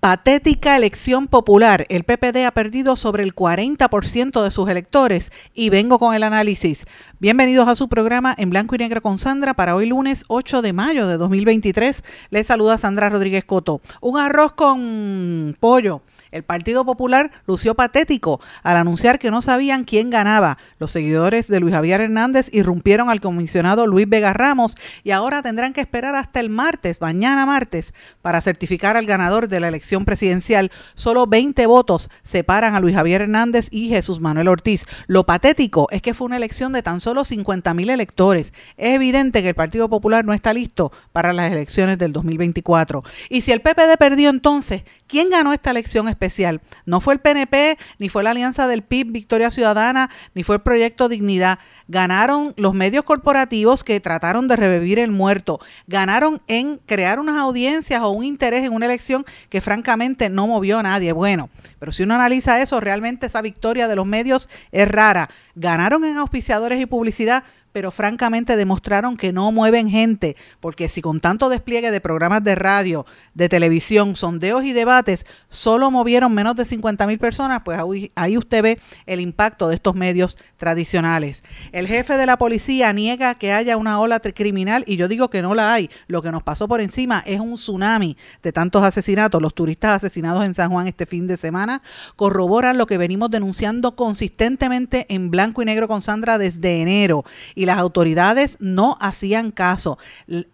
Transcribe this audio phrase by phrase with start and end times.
[0.00, 1.84] Patética elección popular.
[1.88, 6.86] El PPD ha perdido sobre el 40% de sus electores y vengo con el análisis.
[7.18, 10.72] Bienvenidos a su programa en blanco y negro con Sandra para hoy lunes 8 de
[10.72, 12.04] mayo de 2023.
[12.30, 13.80] Les saluda Sandra Rodríguez Coto.
[14.00, 20.10] Un arroz con pollo el Partido Popular lució patético al anunciar que no sabían quién
[20.10, 20.58] ganaba.
[20.78, 25.72] Los seguidores de Luis Javier Hernández irrumpieron al comisionado Luis Vega Ramos y ahora tendrán
[25.72, 30.70] que esperar hasta el martes, mañana martes, para certificar al ganador de la elección presidencial.
[30.94, 34.86] Solo 20 votos separan a Luis Javier Hernández y Jesús Manuel Ortiz.
[35.06, 38.52] Lo patético es que fue una elección de tan solo 50 mil electores.
[38.76, 43.02] Es evidente que el Partido Popular no está listo para las elecciones del 2024.
[43.28, 46.60] Y si el PPD perdió entonces, ¿quién ganó esta elección especial.
[46.84, 50.62] No fue el PNP, ni fue la alianza del PIB Victoria Ciudadana, ni fue el
[50.62, 51.60] proyecto Dignidad.
[51.86, 55.60] Ganaron los medios corporativos que trataron de revivir el muerto.
[55.86, 60.78] Ganaron en crear unas audiencias o un interés en una elección que francamente no movió
[60.78, 61.12] a nadie.
[61.12, 65.30] Bueno, pero si uno analiza eso, realmente esa victoria de los medios es rara.
[65.54, 71.20] Ganaron en auspiciadores y publicidad, pero francamente demostraron que no mueven gente, porque si con
[71.20, 76.64] tanto despliegue de programas de radio, de televisión, sondeos y debates, solo movieron menos de
[76.64, 77.78] 50 mil personas, pues
[78.14, 81.44] ahí usted ve el impacto de estos medios tradicionales.
[81.72, 85.42] El jefe de la policía niega que haya una ola criminal y yo digo que
[85.42, 85.90] no la hay.
[86.06, 89.40] Lo que nos pasó por encima es un tsunami de tantos asesinatos.
[89.40, 91.82] Los turistas asesinados en San Juan este fin de semana
[92.16, 97.24] corroboran lo que venimos denunciando consistentemente en blanco y negro con Sandra desde enero
[97.58, 99.98] y las autoridades no hacían caso.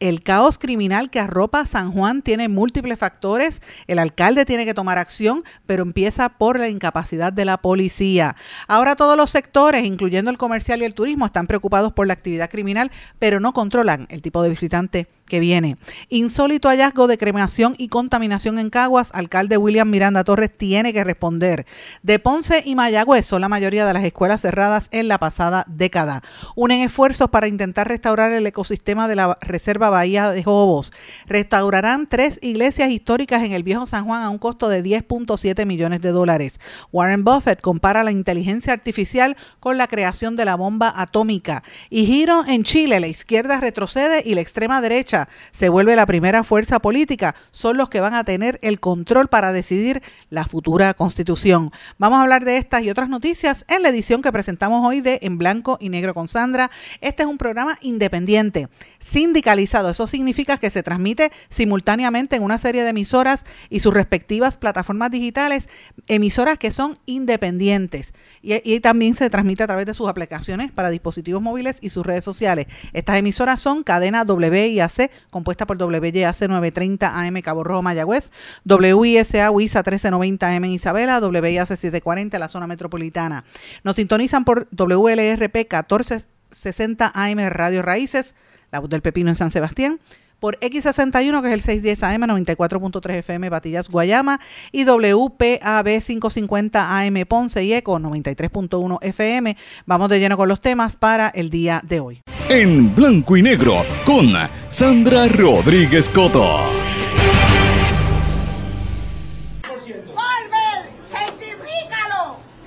[0.00, 3.60] El caos criminal que arropa San Juan tiene múltiples factores.
[3.87, 8.37] El alcalde tiene que tomar acción, pero empieza por la incapacidad de la policía.
[8.69, 12.48] Ahora todos los sectores, incluyendo el comercial y el turismo, están preocupados por la actividad
[12.48, 15.77] criminal, pero no controlan el tipo de visitante que viene.
[16.09, 19.11] Insólito hallazgo de cremación y contaminación en Caguas.
[19.15, 21.67] Alcalde William Miranda Torres tiene que responder.
[22.03, 26.23] De Ponce y Mayagüez son la mayoría de las escuelas cerradas en la pasada década.
[26.57, 30.93] Unen esfuerzos para intentar restaurar el ecosistema de la Reserva Bahía de Jobos.
[31.27, 36.01] Restaurarán tres iglesias históricas en el Viejo San Juan a un costo de 10.7 millones
[36.01, 36.61] de dólares.
[36.93, 41.63] Warren Buffett compara la inteligencia artificial con la creación de la bomba atómica.
[41.89, 45.14] Y giro en Chile, la izquierda retrocede y la extrema derecha
[45.53, 49.53] se vuelve la primera fuerza política, son los que van a tener el control para
[49.53, 51.71] decidir la futura constitución.
[51.99, 55.19] Vamos a hablar de estas y otras noticias en la edición que presentamos hoy de
[55.23, 56.71] En Blanco y Negro con Sandra.
[57.01, 59.91] Este es un programa independiente, sindicalizado.
[59.91, 65.11] Eso significa que se transmite simultáneamente en una serie de emisoras y sus respectivas plataformas
[65.11, 65.69] digitales,
[66.07, 68.13] emisoras que son independientes.
[68.43, 72.05] Y, y también se transmite a través de sus aplicaciones para dispositivos móviles y sus
[72.05, 72.67] redes sociales.
[72.93, 78.31] Estas emisoras son cadena WIAC compuesta por WYAC 930 AM Cabo Rojo Mayagüez,
[78.65, 83.44] WISA WISA 1390 AM Isabela, WIAC 740 la zona metropolitana.
[83.82, 88.34] Nos sintonizan por WLRP 1460 AM Radio Raíces,
[88.70, 90.00] la voz del Pepino en San Sebastián,
[90.39, 94.41] por X61, que es el 610 AM, 94.3 FM, Batillas, Guayama,
[94.72, 99.56] y WPAB 550 AM, Ponce y Eco, 93.1 FM.
[99.87, 102.22] Vamos de lleno con los temas para el día de hoy.
[102.49, 104.33] En blanco y negro, con
[104.69, 106.59] Sandra Rodríguez Coto.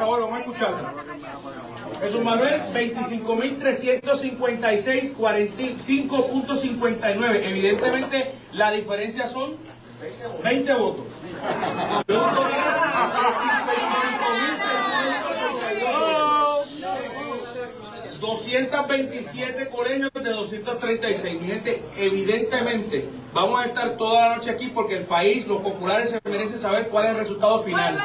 [0.00, 0.88] por escucharlo.
[2.02, 7.40] Jesús Manuel, 25.356, 45.59.
[7.44, 9.56] Evidentemente, la diferencia son
[10.42, 11.06] 20 votos.
[18.20, 21.40] 227 colegios de 236.
[21.40, 26.10] Mi gente, evidentemente, vamos a estar toda la noche aquí porque el país, los populares
[26.10, 27.98] se merecen saber cuál es el resultado final.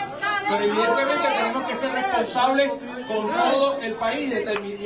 [0.48, 2.72] Pero evidentemente tenemos que ser responsables
[3.08, 4.34] con todo el país y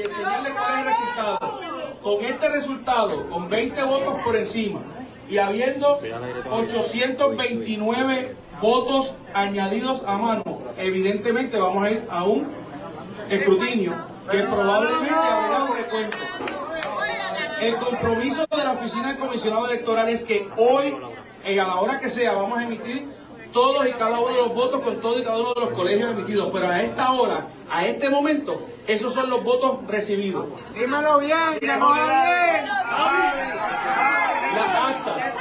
[0.01, 1.59] enseñarle cuál es el resultado.
[2.01, 4.79] Con este resultado, con 20 votos por encima,
[5.29, 5.99] y habiendo
[6.49, 10.43] 829 votos añadidos a mano,
[10.77, 12.47] evidentemente vamos a ir a un
[13.29, 13.93] escrutinio
[14.31, 16.17] que probablemente habrá un recuento.
[17.61, 20.95] El compromiso de la oficina del comisionado electoral es que hoy,
[21.45, 23.05] a la hora que sea, vamos a emitir
[23.51, 26.11] todos y cada uno de los votos con todos y cada uno de los colegios
[26.11, 26.49] emitidos.
[26.51, 30.45] Pero a esta hora, a este momento, esos son los votos recibidos.
[30.73, 32.65] Dímelo bien, dímelo bien.
[34.55, 35.33] Las actas.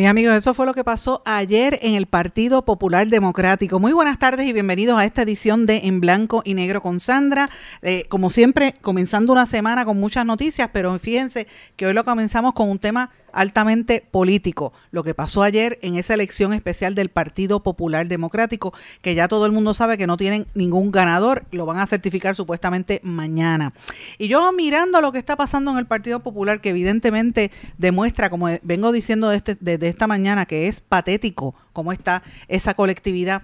[0.00, 3.78] Mis amigos, eso fue lo que pasó ayer en el Partido Popular Democrático.
[3.78, 7.50] Muy buenas tardes y bienvenidos a esta edición de En Blanco y Negro con Sandra.
[7.82, 12.54] Eh, como siempre, comenzando una semana con muchas noticias, pero fíjense que hoy lo comenzamos
[12.54, 17.62] con un tema altamente político, lo que pasó ayer en esa elección especial del Partido
[17.62, 18.72] Popular Democrático,
[19.02, 22.36] que ya todo el mundo sabe que no tienen ningún ganador, lo van a certificar
[22.36, 23.72] supuestamente mañana.
[24.18, 28.48] Y yo mirando lo que está pasando en el Partido Popular, que evidentemente demuestra, como
[28.62, 33.42] vengo diciendo desde, desde esta mañana, que es patético cómo está esa colectividad,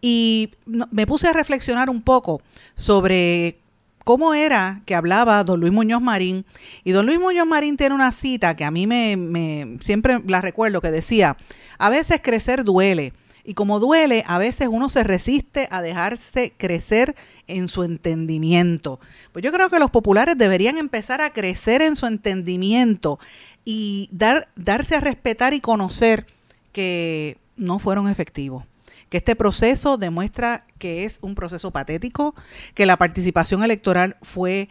[0.00, 2.40] y me puse a reflexionar un poco
[2.74, 3.60] sobre
[4.06, 6.46] cómo era que hablaba don Luis Muñoz Marín.
[6.84, 10.80] Y don Luis Muñoz Marín tiene una cita que a mí me, siempre la recuerdo,
[10.80, 11.36] que decía,
[11.76, 13.12] a veces crecer duele.
[13.42, 17.16] Y como duele, a veces uno se resiste a dejarse crecer
[17.48, 19.00] en su entendimiento.
[19.32, 23.18] Pues yo creo que los populares deberían empezar a crecer en su entendimiento
[23.64, 26.26] y dar, darse a respetar y conocer
[26.70, 28.62] que no fueron efectivos
[29.08, 32.34] que este proceso demuestra que es un proceso patético,
[32.74, 34.68] que la participación electoral fue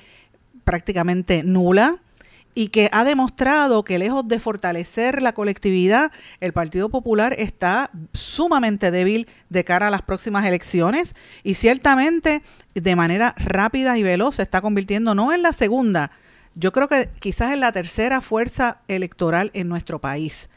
[0.63, 2.01] prácticamente nula
[2.57, 8.91] y que ha demostrado que lejos de fortalecer la colectividad, el Partido Popular está sumamente
[8.91, 12.41] débil de cara a las próximas elecciones y ciertamente
[12.73, 16.11] de manera rápida y veloz se está convirtiendo no en la segunda,
[16.55, 20.49] yo creo que quizás en la tercera fuerza electoral en nuestro país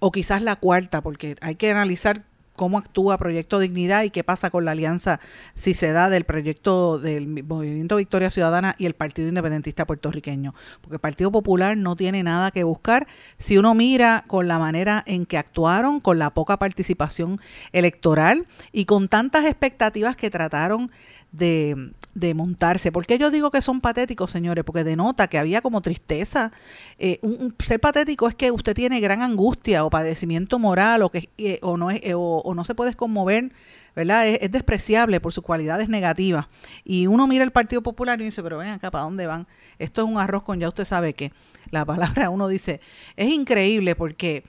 [0.00, 2.24] o quizás la cuarta, porque hay que analizar
[2.54, 5.20] cómo actúa Proyecto Dignidad y qué pasa con la alianza
[5.54, 10.54] si se da del proyecto del Movimiento Victoria Ciudadana y el Partido Independentista puertorriqueño.
[10.80, 13.06] Porque el Partido Popular no tiene nada que buscar
[13.38, 17.40] si uno mira con la manera en que actuaron, con la poca participación
[17.72, 20.90] electoral y con tantas expectativas que trataron
[21.36, 22.92] de, de montarse.
[22.92, 24.64] ¿Por qué yo digo que son patéticos, señores?
[24.64, 26.52] Porque denota que había como tristeza.
[26.98, 31.28] Eh, un, ser patético es que usted tiene gran angustia o padecimiento moral o que
[31.38, 33.52] eh, o no es, eh, o, no se puede conmover,
[33.96, 34.28] ¿verdad?
[34.28, 36.46] Es, despreciable por sus cualidades negativas.
[36.84, 39.46] Y uno mira el Partido Popular y dice, pero ven acá, ¿para dónde van?
[39.78, 41.32] Esto es un arroz con ya usted sabe que
[41.70, 42.80] la palabra uno dice,
[43.16, 44.44] es increíble porque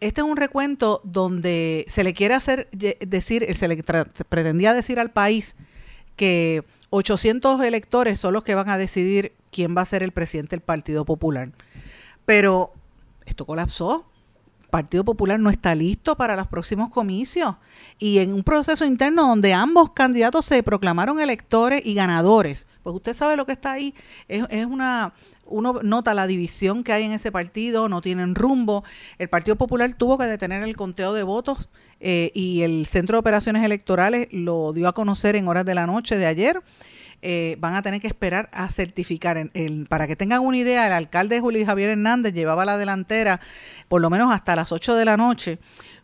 [0.00, 3.82] este es un recuento donde se le quiere hacer decir, se le
[4.28, 5.56] pretendía decir al país
[6.16, 10.50] que 800 electores son los que van a decidir quién va a ser el presidente
[10.50, 11.50] del Partido Popular.
[12.24, 12.72] Pero
[13.26, 14.06] esto colapsó.
[14.70, 17.56] Partido Popular no está listo para los próximos comicios.
[17.98, 23.14] Y en un proceso interno donde ambos candidatos se proclamaron electores y ganadores, pues usted
[23.14, 23.94] sabe lo que está ahí.
[24.28, 25.14] Es, una,
[25.46, 28.84] uno nota la división que hay en ese partido, no tienen rumbo.
[29.18, 31.68] El Partido Popular tuvo que detener el conteo de votos
[32.00, 35.86] eh, y el Centro de Operaciones Electorales lo dio a conocer en horas de la
[35.86, 36.62] noche de ayer.
[37.22, 39.50] Eh, van a tener que esperar a certificar.
[39.88, 43.40] para que tengan una idea, el alcalde Julio Javier Hernández llevaba la delantera
[43.88, 45.58] por lo menos hasta las 8 de la noche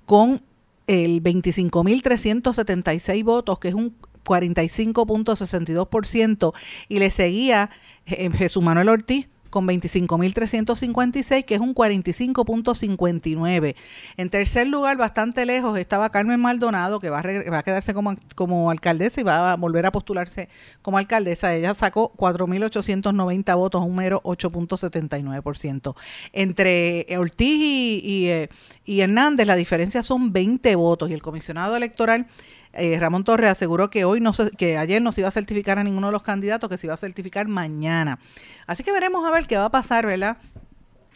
[0.06, 0.42] con
[0.86, 6.54] el 25.376 votos, que es un 45.62%,
[6.88, 7.70] y le seguía
[8.06, 13.76] eh, Jesús Manuel Ortiz con 25.356, que es un 45.59.
[14.16, 19.20] En tercer lugar, bastante lejos, estaba Carmen Maldonado, que va a, quedarse como, como alcaldesa
[19.20, 20.48] y va a volver a postularse
[20.80, 21.54] como alcaldesa.
[21.54, 25.94] Ella sacó 4.890 votos, un mero 8.79%.
[26.32, 28.48] Entre Ortiz y, eh,
[28.86, 32.26] y Hernández, la diferencia son 20 votos y el comisionado electoral
[32.72, 35.78] eh, Ramón Torres aseguró que hoy no se, que ayer no se iba a certificar
[35.78, 38.18] a ninguno de los candidatos, que se iba a certificar mañana.
[38.66, 40.38] Así que veremos a ver qué va a pasar, ¿verdad?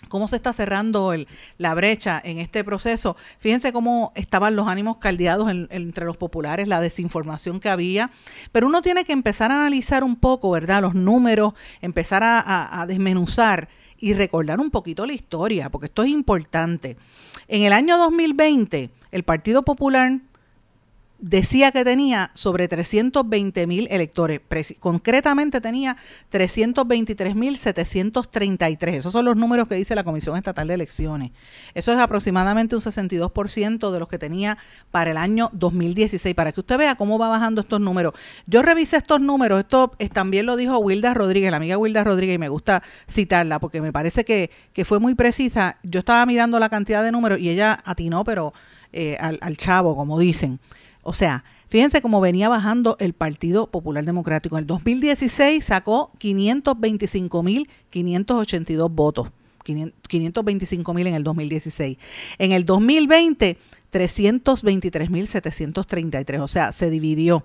[0.08, 1.12] cómo se está cerrando
[1.58, 3.16] la brecha en este proceso.
[3.38, 8.10] Fíjense cómo estaban los ánimos caldeados entre los populares, la desinformación que había,
[8.52, 10.82] pero uno tiene que empezar a analizar un poco, ¿verdad?
[10.82, 16.10] Los números, empezar a, a desmenuzar y recordar un poquito la historia, porque esto es
[16.10, 16.96] importante.
[17.48, 20.20] En el año 2020, el Partido Popular
[21.18, 24.40] decía que tenía sobre 320 mil electores.
[24.80, 25.96] concretamente tenía
[26.28, 28.96] 323 mil 733.
[28.96, 31.32] Esos son los números que dice la Comisión Estatal de Elecciones.
[31.74, 34.58] Eso es aproximadamente un 62% de los que tenía
[34.90, 36.34] para el año 2016.
[36.34, 38.14] Para que usted vea cómo va bajando estos números.
[38.46, 39.60] Yo revisé estos números.
[39.60, 43.80] Esto también lo dijo Wilda Rodríguez, la amiga Wilda Rodríguez, y me gusta citarla porque
[43.80, 45.78] me parece que, que fue muy precisa.
[45.82, 48.52] Yo estaba mirando la cantidad de números y ella atinó, pero
[48.92, 50.60] eh, al chavo, como dicen.
[51.06, 54.56] O sea, fíjense cómo venía bajando el Partido Popular Democrático.
[54.56, 59.28] En el 2016 sacó 525.582 votos.
[59.64, 61.96] 525.000 en el 2016.
[62.38, 63.56] En el 2020,
[63.92, 66.40] 323.733.
[66.40, 67.44] O sea, se dividió.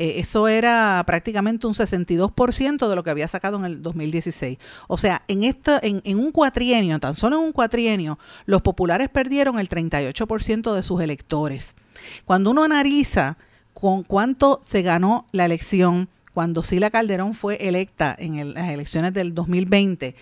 [0.00, 4.56] Eh, eso era prácticamente un 62% de lo que había sacado en el 2016.
[4.88, 9.10] O sea, en, esta, en, en un cuatrienio, tan solo en un cuatrienio, los populares
[9.10, 11.76] perdieron el 38% de sus electores.
[12.24, 13.36] Cuando uno analiza
[13.74, 19.34] con cuánto se ganó la elección cuando Sila Calderón fue electa en las elecciones del
[19.34, 20.14] 2020,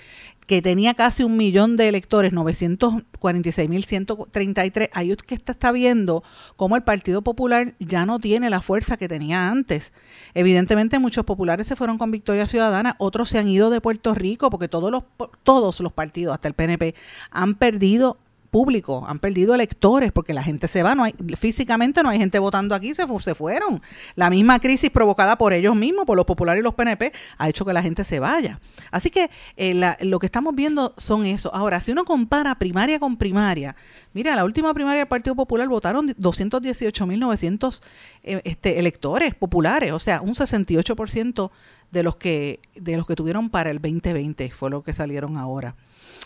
[0.48, 6.24] que tenía casi un millón de electores, 946.133, ahí que está, está viendo
[6.56, 9.92] cómo el Partido Popular ya no tiene la fuerza que tenía antes.
[10.32, 14.48] Evidentemente muchos populares se fueron con Victoria Ciudadana, otros se han ido de Puerto Rico,
[14.48, 15.02] porque todos los,
[15.42, 16.94] todos los partidos, hasta el PNP,
[17.30, 18.16] han perdido
[18.50, 22.38] público, han perdido electores porque la gente se va, no hay, físicamente no hay gente
[22.38, 23.82] votando aquí, se, se fueron.
[24.14, 27.64] La misma crisis provocada por ellos mismos, por los populares y los PNP, ha hecho
[27.64, 28.58] que la gente se vaya.
[28.90, 31.54] Así que eh, lo que estamos viendo son eso.
[31.54, 33.76] Ahora, si uno compara primaria con primaria,
[34.12, 37.82] mira, la última primaria del Partido Popular votaron 218.900
[38.22, 41.50] eh, este, electores populares, o sea, un 68%
[41.90, 45.74] de los que de los que tuvieron para el 2020 fue lo que salieron ahora.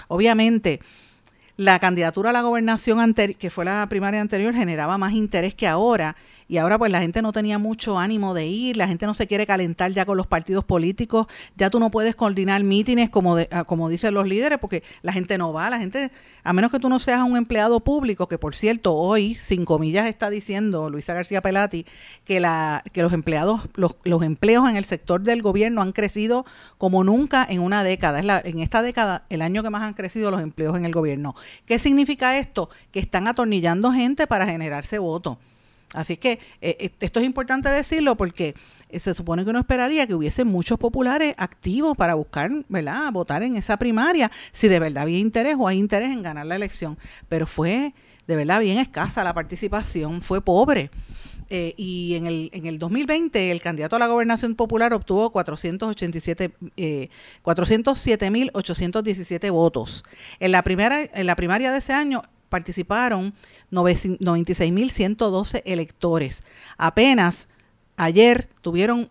[0.09, 0.81] Obviamente,
[1.63, 2.99] la candidatura a la gobernación
[3.39, 6.17] que fue la primaria anterior, generaba más interés que ahora
[6.49, 9.27] y ahora pues la gente no tenía mucho ánimo de ir, la gente no se
[9.27, 13.65] quiere calentar ya con los partidos políticos, ya tú no puedes coordinar mítines como, ah,
[13.65, 16.11] como dicen los líderes porque la gente no va, la gente,
[16.45, 20.07] a menos que tú no seas un empleado público, que por cierto hoy, sin comillas,
[20.07, 21.87] está diciendo Luisa García Pelati
[22.25, 26.45] que, la, que los empleados, los, los empleos en el sector del gobierno han crecido
[26.79, 29.95] como nunca en una década, es la, en esta década el año que más han
[29.95, 31.35] crecido los empleos en el gobierno.
[31.67, 32.69] ¿Qué significa esto?
[32.91, 35.39] Que están atornillando gente para generarse votos.
[35.95, 38.55] Así que eh, eh, esto es importante decirlo porque
[38.89, 43.43] eh, se supone que uno esperaría que hubiese muchos populares activos para buscar, ¿verdad?, votar
[43.43, 46.97] en esa primaria, si de verdad había interés o hay interés en ganar la elección.
[47.29, 47.93] Pero fue
[48.27, 50.91] de verdad bien escasa la participación, fue pobre.
[51.51, 57.11] y en el, en el 2020 el candidato a la gobernación popular obtuvo 487 eh,
[57.45, 60.03] 407.817 votos.
[60.41, 63.33] En la primera en la primaria de ese año participaron
[63.71, 66.45] 96.112 electores.
[66.77, 67.49] Apenas
[67.97, 69.09] ayer tuvieron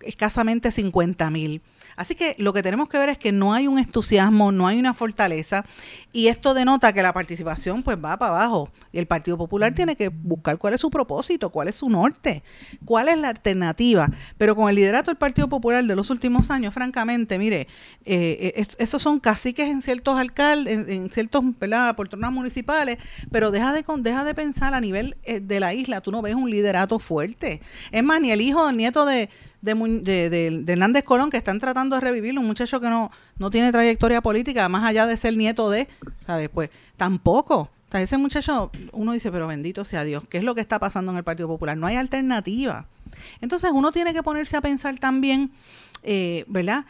[0.00, 1.60] escasamente 50.000.
[1.96, 4.78] Así que lo que tenemos que ver es que no hay un entusiasmo, no hay
[4.78, 5.64] una fortaleza
[6.12, 9.96] y esto denota que la participación pues va para abajo y el Partido Popular tiene
[9.96, 12.42] que buscar cuál es su propósito, cuál es su norte,
[12.84, 14.08] cuál es la alternativa.
[14.38, 17.66] Pero con el liderato del Partido Popular de los últimos años, francamente, mire,
[18.04, 21.96] eh, esos son caciques en ciertos alcaldes, en, ciertos ¿verdad?
[21.96, 22.98] poltronas municipales,
[23.30, 26.34] pero deja de, deja de pensar a nivel eh, de la isla, tú no ves
[26.34, 27.60] un liderato fuerte.
[27.90, 29.28] Es más, ni el hijo, el nieto de
[29.64, 33.72] de, de, Hernández Colón que están tratando de revivirlo, un muchacho que no, no tiene
[33.72, 35.88] trayectoria política, más allá de ser nieto de,
[36.24, 36.48] ¿sabes?
[36.50, 37.70] Pues tampoco.
[37.92, 41.12] O ese muchacho, uno dice, pero bendito sea Dios, ¿qué es lo que está pasando
[41.12, 41.76] en el Partido Popular?
[41.76, 42.86] No hay alternativa.
[43.40, 45.52] Entonces uno tiene que ponerse a pensar también,
[46.02, 46.86] eh, ¿verdad?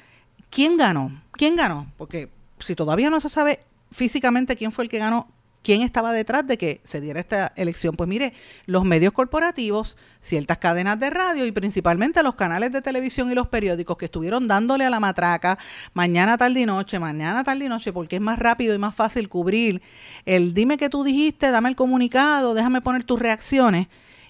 [0.49, 1.13] ¿Quién ganó?
[1.33, 1.87] ¿Quién ganó?
[1.99, 3.61] Porque si todavía no se sabe
[3.93, 5.29] físicamente quién fue el que ganó,
[5.65, 7.97] ¿Quién estaba detrás de que se diera esta elección?
[7.97, 8.35] Pues mire,
[8.67, 13.49] los medios corporativos, ciertas cadenas de radio y principalmente los canales de televisión y los
[13.49, 15.59] periódicos que estuvieron dándole a la matraca
[15.95, 19.31] mañana, tarde y noche, mañana, tarde y noche, porque es más rápido y más fácil
[19.31, 19.81] cubrir
[20.27, 23.89] el dime que tú dijiste, dame el comunicado, déjame poner tus reacciones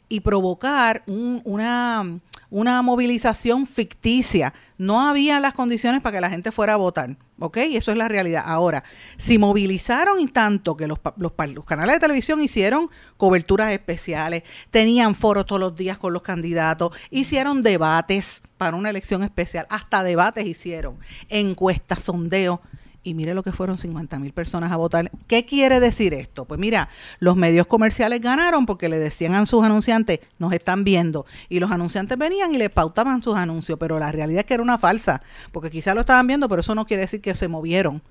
[0.09, 2.21] y provocar una,
[2.55, 4.55] una movilización ficticia.
[4.79, 7.17] No había las condiciones para que la gente fuera a votar.
[7.41, 7.57] ¿Ok?
[7.57, 8.45] Eso es la realidad.
[8.47, 8.85] Ahora,
[9.19, 15.17] si movilizaron y tanto que los, los, los, canales de televisión hicieron coberturas especiales, tenían
[15.17, 20.47] foros todos los días con los candidatos, hicieron debates para una elección especial, hasta debates
[20.47, 20.97] hicieron,
[21.29, 22.61] encuestas, sondeos
[23.05, 25.11] y mire lo que fueron 50 mil personas a votar.
[25.29, 26.47] ¿Qué quiere decir esto?
[26.47, 26.89] Pues mira,
[27.21, 31.71] los medios comerciales ganaron porque le decían a sus anunciantes, nos están viendo, y los
[31.71, 35.23] anunciantes venían y le pautaban sus anuncios, pero la realidad es que era una falsa,
[35.53, 38.03] porque quizás lo estaban viendo, pero eso no quiere decir que se movieron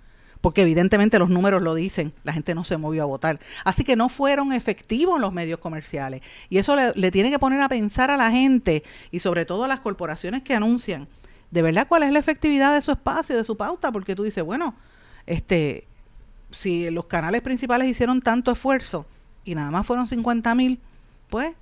[0.43, 3.39] porque evidentemente los números lo dicen, la gente no se movió a votar.
[3.63, 6.21] Así que no fueron efectivos los medios comerciales.
[6.49, 9.69] Y eso le tiene que poner a pensar a la gente y sobre todo a
[9.69, 11.07] las corporaciones que anuncian,
[11.53, 14.43] de verdad cuál es la efectividad de su espacio, de su pauta, porque tú dices,
[14.43, 14.73] bueno,
[15.27, 15.85] este,
[16.49, 19.05] si los canales principales hicieron tanto esfuerzo
[19.45, 20.79] y nada más fueron 50 mil,
[21.29, 21.53] pues,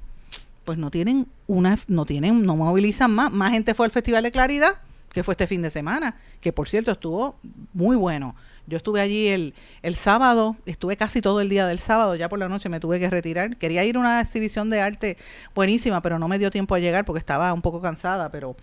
[0.64, 3.34] pues no tienen una, no tienen, no movilizan más.
[3.34, 4.80] Más gente fue al Festival de Claridad,
[5.12, 7.36] que fue este fin de semana, que por cierto estuvo
[7.74, 8.34] muy bueno.
[8.68, 12.40] Yo estuve allí el, el sábado, estuve casi todo el día del sábado, ya por
[12.40, 13.58] la noche me tuve que retirar.
[13.58, 15.18] Quería ir a una exhibición de arte
[15.54, 18.56] buenísima, pero no me dio tiempo a llegar porque estaba un poco cansada, pero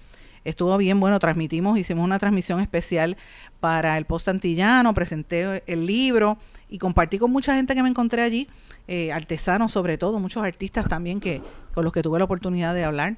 [0.49, 3.17] estuvo bien bueno, transmitimos, hicimos una transmisión especial
[3.61, 6.39] para el Post Antillano, presenté el libro
[6.69, 8.49] y compartí con mucha gente que me encontré allí,
[8.87, 11.43] eh, artesanos sobre todo, muchos artistas también que
[11.75, 13.17] con los que tuve la oportunidad de hablar.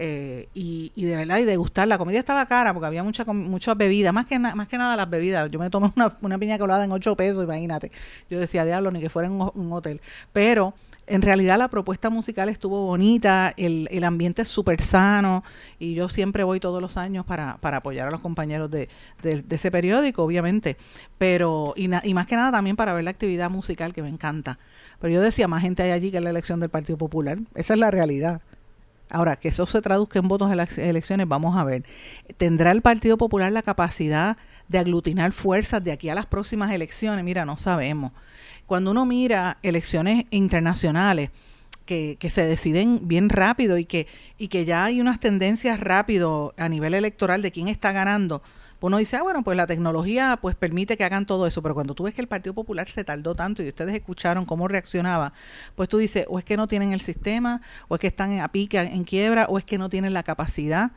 [0.00, 1.88] Eh, y, de verdad y de gustar.
[1.88, 5.10] La comida estaba cara porque había mucha muchas bebidas más que más que nada las
[5.10, 5.50] bebidas.
[5.50, 7.90] Yo me tomé una, una piña colada en 8 pesos imagínate.
[8.30, 10.00] Yo decía diablo ni que fuera en un hotel
[10.32, 10.74] pero
[11.08, 15.42] en realidad la propuesta musical estuvo bonita, el, el ambiente es súper sano
[15.78, 18.88] y yo siempre voy todos los años para, para apoyar a los compañeros de,
[19.22, 20.76] de, ese periódico, obviamente,
[21.16, 24.58] pero y, más que nada también para ver la actividad musical que me encanta.
[25.00, 27.74] Pero yo decía, más gente hay allí que en la elección del Partido Popular, esa
[27.74, 28.42] es la realidad.
[29.10, 31.84] Ahora, que eso se traduzca en votos en las elecciones, vamos a ver.
[32.36, 34.36] ¿Tendrá el Partido Popular la capacidad
[34.68, 37.24] de aglutinar fuerzas de aquí a las próximas elecciones?
[37.24, 38.12] Mira, no sabemos
[38.68, 41.30] cuando uno mira elecciones internacionales
[41.86, 44.06] que, que, se deciden bien rápido y que,
[44.36, 48.42] y que ya hay unas tendencias rápido a nivel electoral de quién está ganando,
[48.80, 51.94] uno dice, ah, bueno, pues la tecnología pues permite que hagan todo eso, pero cuando
[51.94, 55.32] tú ves que el Partido Popular se tardó tanto y ustedes escucharon cómo reaccionaba,
[55.74, 58.48] pues tú dices, o es que no tienen el sistema, o es que están a
[58.48, 60.92] pique, en quiebra, o es que no tienen la capacidad.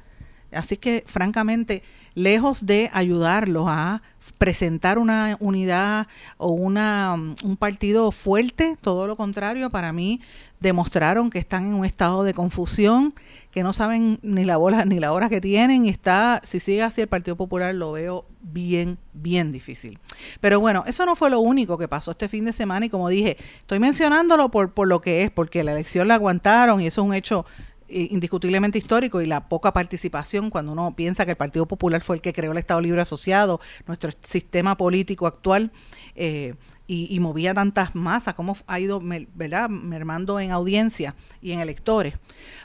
[0.51, 1.84] Así que, francamente,
[2.15, 4.01] lejos de ayudarlos a
[4.38, 10.22] presentar una unidad o una, un partido fuerte, todo lo contrario, para mí
[10.60, 13.13] demostraron que están en un estado de confusión,
[13.51, 16.84] que no saben ni la bola ni la hora que tienen y está, si sigue
[16.84, 20.00] así el Partido Popular lo veo bien, bien difícil.
[20.39, 23.10] Pero bueno, eso no fue lo único que pasó este fin de semana y como
[23.10, 27.01] dije, estoy mencionándolo por, por lo que es, porque la elección la aguantaron y eso
[27.01, 27.46] es un hecho
[27.91, 32.21] indiscutiblemente histórico y la poca participación cuando uno piensa que el Partido Popular fue el
[32.21, 35.71] que creó el Estado Libre Asociado, nuestro sistema político actual,
[36.15, 36.54] eh,
[36.93, 38.99] y, movía tantas masas, cómo ha ido
[39.34, 39.69] ¿verdad?
[39.69, 42.15] mermando en audiencia y en electores.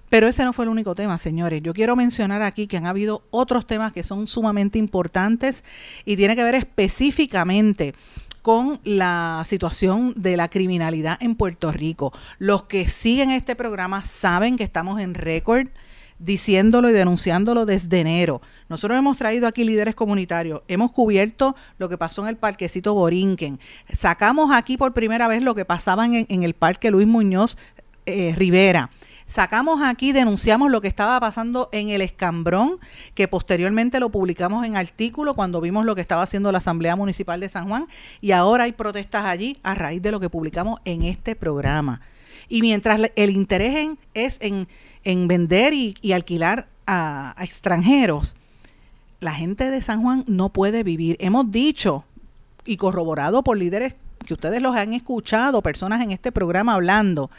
[0.09, 1.63] Pero ese no fue el único tema, señores.
[1.63, 5.63] Yo quiero mencionar aquí que han habido otros temas que son sumamente importantes
[6.05, 7.95] y tiene que ver específicamente
[8.47, 12.13] con la situación de la criminalidad en Puerto Rico.
[12.39, 15.67] Los que siguen este programa saben que estamos en récord
[16.21, 18.41] diciéndolo y denunciándolo desde enero.
[18.69, 23.59] Nosotros hemos traído aquí líderes comunitarios, hemos cubierto lo que pasó en el parquecito Borinquen,
[23.93, 27.59] sacamos aquí por primera vez lo que pasaba en, el parque Luis Muñoz
[28.05, 28.91] eh, Rivera.
[29.27, 32.79] Sacamos aquí, denunciamos lo que estaba pasando en el escambrón,
[33.15, 37.41] que posteriormente lo publicamos en artículo cuando vimos lo que estaba haciendo la Asamblea Municipal
[37.41, 37.89] de San Juan
[38.21, 42.03] y ahora hay protestas allí a raíz de lo que publicamos en este programa.
[42.49, 44.69] Y mientras el interés es en,
[45.27, 48.37] vender y, alquilar a, a extranjeros,
[49.19, 51.17] la gente de San Juan no puede vivir.
[51.19, 52.05] Hemos dicho
[52.65, 57.31] y corroborado por líderes que ustedes los han escuchado, personas en este programa hablando,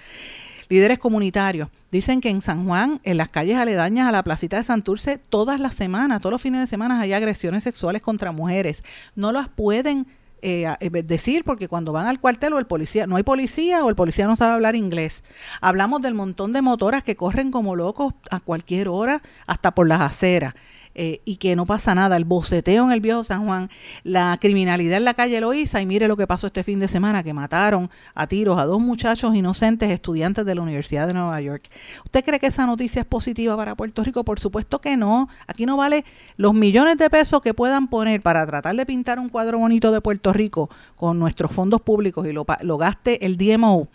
[0.69, 4.63] líderes comunitarios, Dicen que en San Juan, en las calles aledañas a la placita de
[4.65, 8.83] Santurce, todas las semanas, todos los fines de semana hay agresiones sexuales contra mujeres.
[9.15, 10.05] No las pueden
[10.41, 13.89] eh, eh, decir porque cuando van al cuartel o el policía, no hay policía o
[13.89, 15.23] el policía no sabe hablar inglés.
[15.61, 20.01] Hablamos del montón de motoras que corren como locos a cualquier hora, hasta por las
[20.01, 20.55] aceras.
[20.99, 23.69] Eh, y que no pasa nada, el boceteo en el viejo San Juan,
[24.03, 27.21] la criminalidad en la calle Loíza y mire lo que pasó este fin de semana,
[27.21, 31.69] que mataron a tiros a dos muchachos inocentes estudiantes de la Universidad de Nueva York.
[32.03, 34.23] ¿Usted cree que esa noticia es positiva para Puerto Rico?
[34.23, 35.29] Por supuesto que no.
[35.45, 36.03] Aquí no vale
[36.35, 40.01] los millones de pesos que puedan poner para tratar de pintar un cuadro bonito de
[40.01, 43.87] Puerto Rico con nuestros fondos públicos y lo, lo gaste el DMO.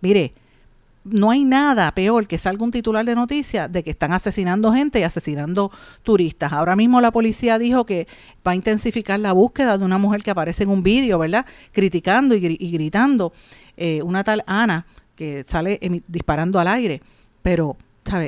[0.00, 0.32] Mire,
[1.10, 5.00] no hay nada peor que salga un titular de noticias de que están asesinando gente
[5.00, 5.70] y asesinando
[6.02, 6.52] turistas.
[6.52, 8.06] Ahora mismo la policía dijo que
[8.46, 11.46] va a intensificar la búsqueda de una mujer que aparece en un vídeo, ¿verdad?
[11.72, 13.32] Criticando y, gritando,
[13.76, 17.02] eh, una tal Ana que sale disparando al aire.
[17.42, 17.76] Pero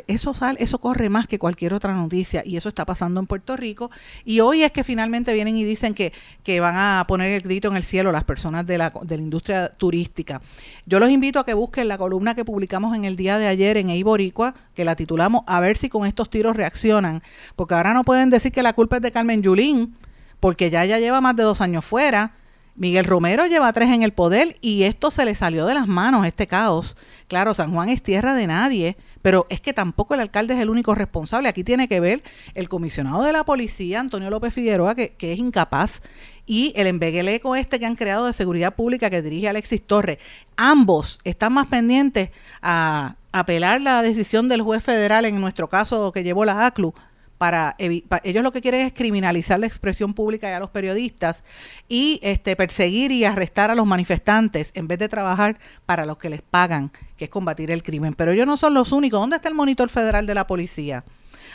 [0.07, 3.57] eso, sale, eso corre más que cualquier otra noticia y eso está pasando en Puerto
[3.57, 3.91] Rico.
[4.25, 6.13] Y hoy es que finalmente vienen y dicen que,
[6.43, 9.23] que van a poner el grito en el cielo las personas de la, de la
[9.23, 10.41] industria turística.
[10.87, 13.77] Yo los invito a que busquen la columna que publicamos en el día de ayer
[13.77, 17.23] en Eiboricua, que la titulamos A ver si con estos tiros reaccionan,
[17.57, 19.97] porque ahora no pueden decir que la culpa es de Carmen Yulín,
[20.41, 22.35] porque ya ya lleva más de dos años fuera
[22.79, 26.25] Miguel Romero lleva tres en el poder y esto se le salió de las manos,
[26.25, 26.97] este caos.
[27.27, 30.71] Claro, San Juan es tierra de nadie, pero es que tampoco el alcalde es el
[30.71, 31.49] único responsable.
[31.49, 32.23] Aquí tiene que ver
[32.55, 36.03] el comisionado de la policía, Antonio López Figueroa, que, que es incapaz,
[36.47, 40.19] y el embegueleco este que han creado de seguridad pública que dirige Alexis Torres.
[40.57, 42.31] Ambos están más pendientes
[42.63, 46.95] a apelar la decisión del juez federal, en nuestro caso que llevó la ACLU,
[47.39, 51.45] para, ellos lo que quieren es criminalizar la expresión pública y a los periodistas
[51.89, 56.31] y este perseguir y arrestar a los manifestantes en vez de trabajar para los que
[56.31, 58.15] les pagan, que es combatir el crimen.
[58.15, 59.21] Pero ellos no son los únicos.
[59.21, 61.05] ¿Dónde está el monitor federal de la policía?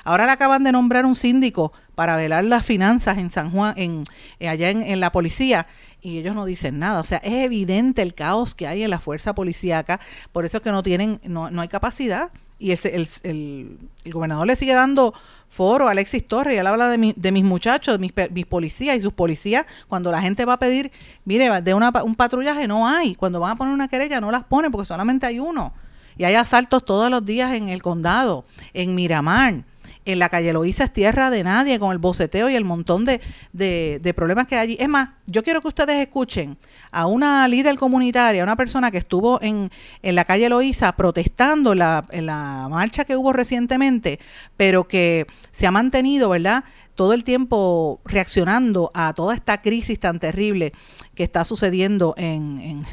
[0.05, 4.03] Ahora le acaban de nombrar un síndico para velar las finanzas en San Juan, en,
[4.39, 5.67] eh, allá en, la policía,
[6.01, 6.99] y ellos no dicen nada.
[6.99, 9.99] O sea, es evidente el caos que hay en la fuerza policíaca,
[10.31, 12.31] por eso es que no tienen, no, no hay capacidad.
[12.59, 12.79] Y el,
[13.23, 15.13] el, el gobernador le sigue dando
[15.53, 19.13] foro, Alexis Torres, y él habla de, de mis muchachos, mis, mis, policías y sus
[19.13, 20.91] policías, cuando la gente va a pedir,
[21.25, 24.43] mire, de una, un patrullaje no hay, cuando van a poner una querella no las
[24.45, 25.73] ponen porque solamente hay uno.
[26.17, 29.63] Y hay asaltos todos los días en el condado, en Miramar,
[30.05, 33.21] en la calle Loíza es tierra de nadie con el boceteo y el montón de,
[33.53, 34.77] de, problemas que hay allí.
[34.79, 36.57] Es más, yo quiero que ustedes escuchen
[36.91, 42.05] a una líder comunitaria, una persona que estuvo en, en la calle Loíza protestando la,
[42.11, 44.19] en la marcha que hubo recientemente,
[44.57, 46.63] pero que se ha mantenido, ¿verdad?
[46.95, 50.73] todo el tiempo reaccionando a toda esta crisis tan terrible
[51.15, 52.85] que está sucediendo en,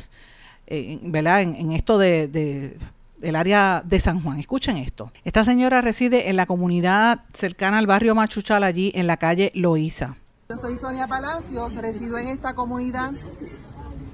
[0.67, 2.79] en, en, esto de
[3.21, 4.39] del área de San Juan.
[4.39, 5.13] Escuchen esto.
[5.25, 10.17] Esta señora reside en la comunidad cercana al barrio Machuchal, allí en la calle Loíza.
[10.49, 13.13] Yo soy Sonia Palacios, resido en esta comunidad.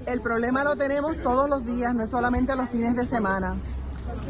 [0.05, 3.55] El problema lo tenemos todos los días, no es solamente los fines de semana.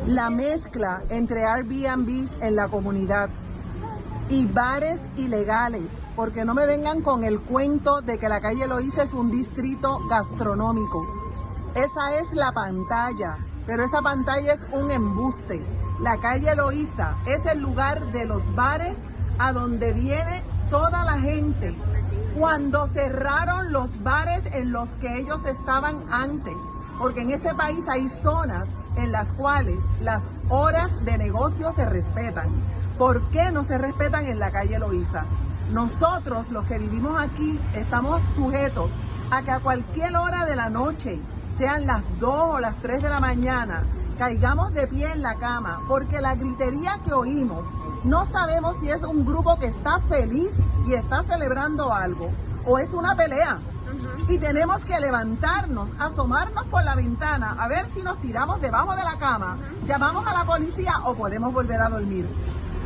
[0.06, 3.30] La mezcla entre Airbnbs en la comunidad
[4.30, 9.04] y bares ilegales, porque no me vengan con el cuento de que la calle Loíza
[9.04, 11.06] es un distrito gastronómico.
[11.76, 15.64] Esa es la pantalla pero esa pantalla es un embuste.
[16.00, 18.98] La calle Loíza es el lugar de los bares
[19.38, 21.76] a donde viene toda la gente.
[22.38, 26.56] Cuando cerraron los bares en los que ellos estaban antes,
[26.98, 32.50] porque en este país hay zonas en las cuales las horas de negocio se respetan.
[32.98, 35.26] ¿Por qué no se respetan en la calle Loíza?
[35.72, 38.92] Nosotros, los que vivimos aquí, estamos sujetos
[39.30, 41.20] a que a cualquier hora de la noche
[41.58, 43.84] sean las 2 o las 3 de la mañana,
[44.18, 47.68] caigamos de pie en la cama, porque la gritería que oímos,
[48.04, 50.52] no sabemos si es un grupo que está feliz
[50.86, 52.30] y está celebrando algo,
[52.66, 53.60] o es una pelea.
[54.28, 59.04] Y tenemos que levantarnos, asomarnos por la ventana, a ver si nos tiramos debajo de
[59.04, 62.28] la cama, llamamos a la policía o podemos volver a dormir.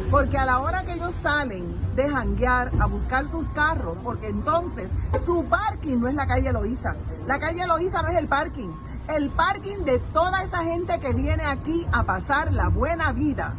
[0.09, 4.89] Porque a la hora que ellos salen de janguear a buscar sus carros, porque entonces
[5.23, 6.95] su parking no es la calle Loíza.
[7.31, 8.71] La calle Loíza no es el parking.
[9.07, 13.55] El parking de toda esa gente que viene aquí a pasar la buena vida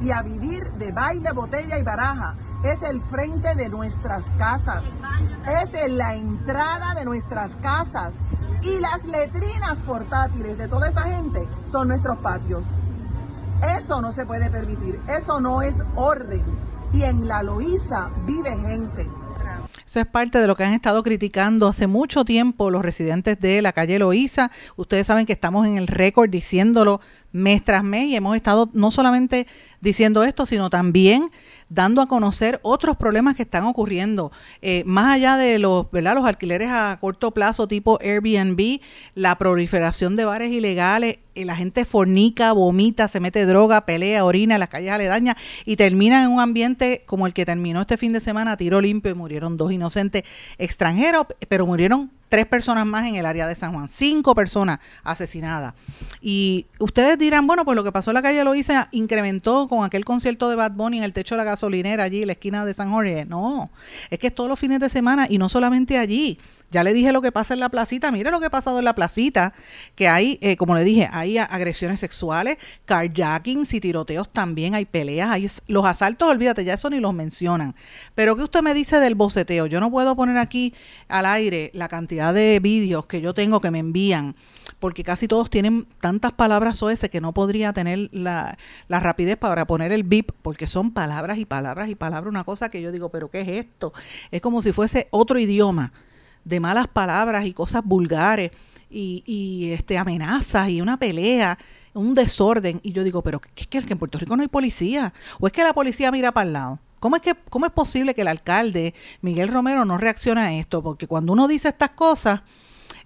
[0.00, 4.84] y a vivir de baile, botella y baraja es el frente de nuestras casas.
[5.46, 8.14] Es la entrada de nuestras casas.
[8.62, 12.64] Y las letrinas portátiles de toda esa gente son nuestros patios.
[13.76, 16.42] Eso no se puede permitir, eso no es orden.
[16.94, 19.10] Y en la Loíza vive gente.
[19.90, 23.60] Eso es parte de lo que han estado criticando hace mucho tiempo los residentes de
[23.60, 24.52] la calle Loíza.
[24.76, 27.00] Ustedes saben que estamos en el récord diciéndolo
[27.32, 29.48] mes tras mes y hemos estado no solamente
[29.80, 31.32] diciendo esto, sino también
[31.68, 34.30] dando a conocer otros problemas que están ocurriendo.
[34.62, 36.14] Eh, más allá de los, ¿verdad?
[36.14, 38.80] los alquileres a corto plazo tipo Airbnb,
[39.16, 44.60] la proliferación de bares ilegales, la gente fornica, vomita, se mete droga, pelea, orina en
[44.60, 48.20] las calles aledañas y termina en un ambiente como el que terminó este fin de
[48.20, 50.24] semana, tiro limpio y murieron dos inocentes
[50.58, 55.74] extranjeros, pero murieron tres personas más en el área de San Juan, cinco personas asesinadas.
[56.22, 59.84] Y ustedes dirán, bueno, pues lo que pasó en la calle lo hice, incrementó con
[59.84, 62.64] aquel concierto de Bad Bunny en el techo de la gasolinera allí, en la esquina
[62.64, 63.24] de San Jorge.
[63.24, 63.70] No,
[64.10, 66.38] es que es todos los fines de semana y no solamente allí.
[66.70, 68.12] Ya le dije lo que pasa en la placita.
[68.12, 69.52] Mire lo que ha pasado en la placita,
[69.96, 75.30] que hay, eh, como le dije, hay agresiones sexuales, carjackings y tiroteos también, hay peleas,
[75.30, 77.74] hay los asaltos, olvídate, ya eso ni los mencionan.
[78.14, 79.66] Pero ¿qué usted me dice del boceteo?
[79.66, 80.74] Yo no puedo poner aquí
[81.08, 84.34] al aire la cantidad de vídeos que yo tengo que me envían,
[84.78, 88.56] porque casi todos tienen tantas palabras OS que no podría tener la,
[88.88, 92.70] la rapidez para poner el bip, porque son palabras y palabras y palabras, una cosa
[92.70, 93.92] que yo digo, pero ¿qué es esto?
[94.30, 95.92] Es como si fuese otro idioma
[96.44, 98.50] de malas palabras y cosas vulgares
[98.90, 101.58] y, y este, amenazas y una pelea,
[101.94, 102.80] un desorden.
[102.82, 105.12] Y yo digo, pero ¿qué es que en Puerto Rico no hay policía?
[105.38, 106.80] ¿O es que la policía mira para el lado?
[106.98, 110.82] ¿Cómo es, que, ¿Cómo es posible que el alcalde Miguel Romero no reaccione a esto?
[110.82, 112.42] Porque cuando uno dice estas cosas,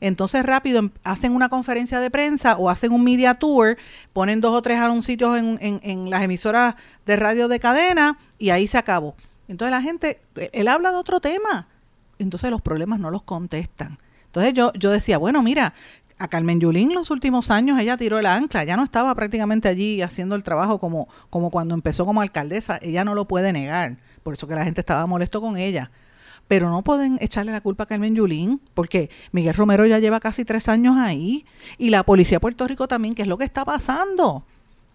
[0.00, 3.76] entonces rápido em, hacen una conferencia de prensa o hacen un media tour,
[4.12, 6.74] ponen dos o tres anuncios en, en, en las emisoras
[7.06, 9.14] de radio de cadena y ahí se acabó.
[9.46, 10.20] Entonces la gente,
[10.52, 11.68] él habla de otro tema,
[12.18, 13.98] entonces los problemas no los contestan.
[14.34, 15.74] Entonces yo, yo decía, bueno, mira,
[16.18, 20.02] a Carmen Yulín los últimos años ella tiró el ancla, ya no estaba prácticamente allí
[20.02, 24.34] haciendo el trabajo como, como cuando empezó como alcaldesa, ella no lo puede negar, por
[24.34, 25.92] eso que la gente estaba molesto con ella.
[26.48, 30.44] Pero no pueden echarle la culpa a Carmen Yulín, porque Miguel Romero ya lleva casi
[30.44, 31.46] tres años ahí,
[31.78, 34.44] y la policía de Puerto Rico también, ¿qué es lo que está pasando?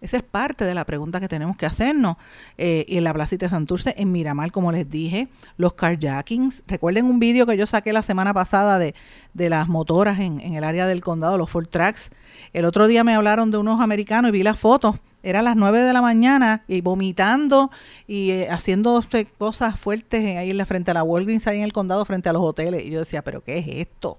[0.02, 2.18] Esa es parte de la pregunta que tenemos que hacernos.
[2.58, 6.64] Eh, y en la Placita de Santurce, en Miramar, como les dije, los carjackings.
[6.68, 8.96] Recuerden un vídeo que yo saqué la semana pasada de,
[9.34, 12.12] de las motoras en, en, el área del condado, los Ford Tracks.
[12.54, 14.96] El otro día me hablaron de unos americanos y vi las fotos.
[15.22, 17.72] Eran las 9 de la mañana y vomitando
[18.08, 19.04] y eh, haciendo
[19.38, 22.34] cosas fuertes ahí en la frente a la Walgreens, ahí en el condado, frente a
[22.34, 22.86] los hoteles.
[22.86, 24.18] Y yo decía, ¿pero qué es esto?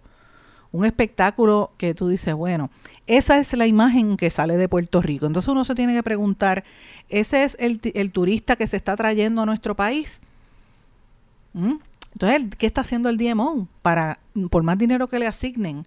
[0.72, 2.70] Un espectáculo que tú dices, bueno,
[3.06, 5.26] esa es la imagen que sale de Puerto Rico.
[5.26, 6.64] Entonces uno se tiene que preguntar,
[7.09, 10.20] ¿ese es el, el turista que se está trayendo a nuestro país?
[11.52, 11.74] ¿Mm?
[12.12, 14.18] Entonces, ¿qué está haciendo el DMO para,
[14.50, 15.87] por más dinero que le asignen?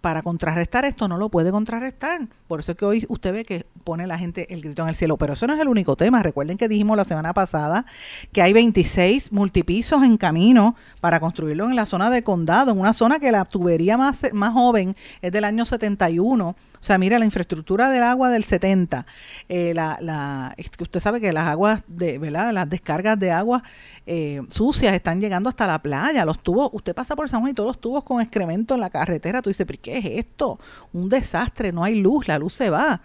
[0.00, 2.28] Para contrarrestar esto no lo puede contrarrestar.
[2.48, 4.96] Por eso es que hoy usted ve que pone la gente el grito en el
[4.96, 5.16] cielo.
[5.16, 6.22] Pero eso no es el único tema.
[6.22, 7.84] Recuerden que dijimos la semana pasada
[8.32, 12.92] que hay 26 multipisos en camino para construirlo en la zona de condado, en una
[12.92, 17.26] zona que la tubería más, más joven es del año 71 o sea, mira, la
[17.26, 19.04] infraestructura del agua del 70,
[19.50, 22.52] eh, la, la, usted sabe que las aguas, de, ¿verdad?
[22.54, 23.62] Las descargas de agua
[24.06, 27.54] eh, sucias están llegando hasta la playa, los tubos, usted pasa por San Juan y
[27.54, 30.58] todos los tubos con excremento en la carretera, tú dices, pero ¿qué es esto?
[30.94, 33.02] Un desastre, no hay luz, la luz se va.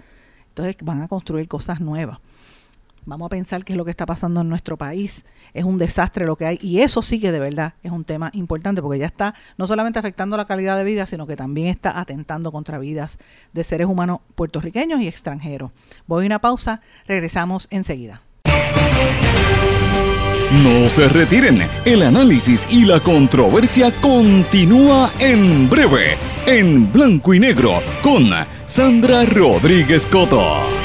[0.49, 2.19] Entonces van a construir cosas nuevas.
[3.05, 5.25] Vamos a pensar qué es lo que está pasando en nuestro país.
[5.53, 6.59] Es un desastre lo que hay.
[6.61, 9.99] Y eso sí que de verdad es un tema importante porque ya está no solamente
[9.99, 13.19] afectando la calidad de vida, sino que también está atentando contra vidas
[13.53, 15.71] de seres humanos puertorriqueños y extranjeros.
[16.07, 18.21] Voy a una pausa, regresamos enseguida.
[20.63, 27.81] No se retiren, el análisis y la controversia continúa en breve, en blanco y negro,
[28.01, 28.29] con
[28.65, 30.84] Sandra Rodríguez Coto.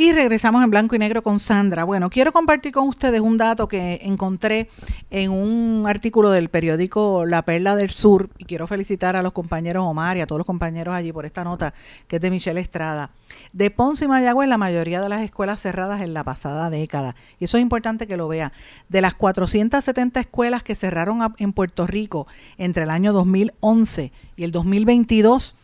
[0.00, 1.84] Y regresamos en blanco y negro con Sandra.
[1.84, 4.70] Bueno, quiero compartir con ustedes un dato que encontré
[5.10, 9.84] en un artículo del periódico La Perla del Sur y quiero felicitar a los compañeros
[9.86, 11.74] Omar y a todos los compañeros allí por esta nota
[12.08, 13.10] que es de Michelle Estrada.
[13.52, 17.14] De Ponce y Mayagüez, la mayoría de las escuelas cerradas en la pasada década.
[17.38, 18.54] Y eso es importante que lo vea.
[18.88, 24.50] De las 470 escuelas que cerraron en Puerto Rico entre el año 2011 y el
[24.50, 25.56] 2022,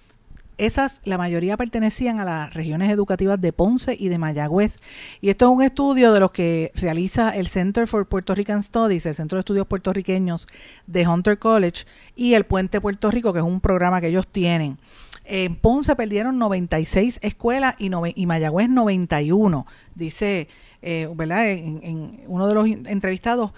[0.58, 4.78] esas, la mayoría pertenecían a las regiones educativas de Ponce y de Mayagüez.
[5.20, 9.06] Y esto es un estudio de los que realiza el Center for Puerto Rican Studies,
[9.06, 10.46] el Centro de Estudios Puertorriqueños
[10.86, 14.78] de Hunter College y el Puente Puerto Rico, que es un programa que ellos tienen.
[15.24, 19.66] En Ponce perdieron 96 escuelas y, y Mayagüez 91.
[19.94, 20.48] Dice,
[20.82, 21.50] eh, ¿verdad?
[21.50, 23.52] En, uno de los entrevistados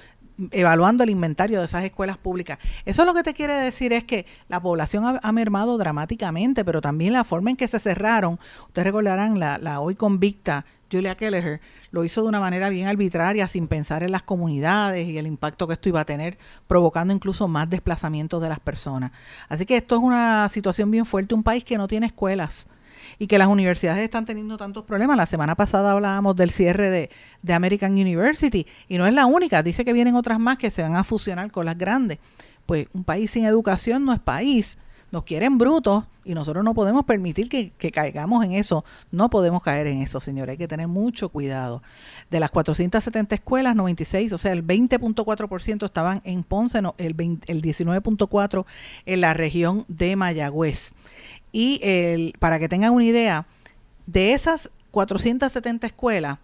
[0.51, 2.59] evaluando el inventario de esas escuelas públicas.
[2.85, 7.13] Eso lo que te quiere decir es que la población ha, mermado dramáticamente, pero también
[7.13, 12.05] la forma en que se cerraron, ustedes recordarán, la, la hoy convicta Julia Kelleher lo
[12.05, 15.75] hizo de una manera bien arbitraria, sin pensar en las comunidades y el impacto que
[15.75, 19.13] esto iba a tener, provocando incluso más desplazamientos de las personas.
[19.49, 22.67] Así que esto es una situación bien fuerte, un país que no tiene escuelas
[23.19, 25.17] y que las universidades están teniendo tantos problemas.
[25.17, 27.11] La semana pasada hablábamos del cierre de,
[27.43, 30.83] de American University y no es la única, dice que vienen otras más que se
[30.83, 32.19] van a fusionar con las grandes.
[32.67, 34.77] Pues un país sin educación no es país.
[35.11, 38.85] Nos quieren brutos y nosotros no podemos permitir que, que, caigamos en eso.
[39.11, 40.53] No podemos caer en eso, señores.
[40.53, 41.83] Hay que tener mucho cuidado.
[42.31, 47.15] De las 470 escuelas, 96, o sea, el 20.4% estaban en Ponce, no, el,
[47.47, 48.67] el 19.4%
[49.07, 50.93] en la región de Mayagüez.
[51.53, 53.47] Y el, para que tengan una idea,
[54.07, 56.39] de esas 470 escuelas,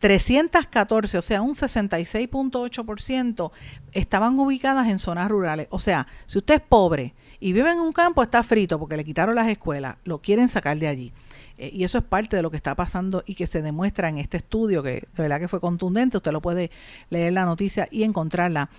[0.00, 3.50] 314, o sea, un 66.8%
[3.92, 5.66] estaban ubicadas en zonas rurales.
[5.70, 9.04] O sea, si usted es pobre y vive en un campo, está frito porque le
[9.04, 11.12] quitaron las escuelas, lo quieren sacar de allí.
[11.58, 14.16] Eh, y eso es parte de lo que está pasando y que se demuestra en
[14.16, 16.16] este estudio, que de verdad que fue contundente.
[16.16, 16.70] Usted lo puede
[17.10, 18.70] leer la noticia y encontrarla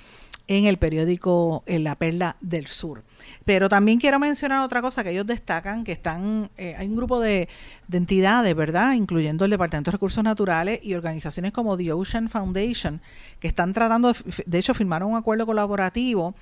[0.47, 3.03] en el periódico en La Perla del Sur.
[3.45, 7.19] Pero también quiero mencionar otra cosa que ellos destacan, que están, eh, hay un grupo
[7.19, 7.47] de,
[7.87, 8.93] de, entidades, ¿verdad?
[8.93, 12.99] Incluyendo el Departamento de Recursos Naturales y organizaciones como The Ocean Foundation,
[13.39, 16.33] que están tratando, de, de hecho, firmaron un acuerdo colaborativo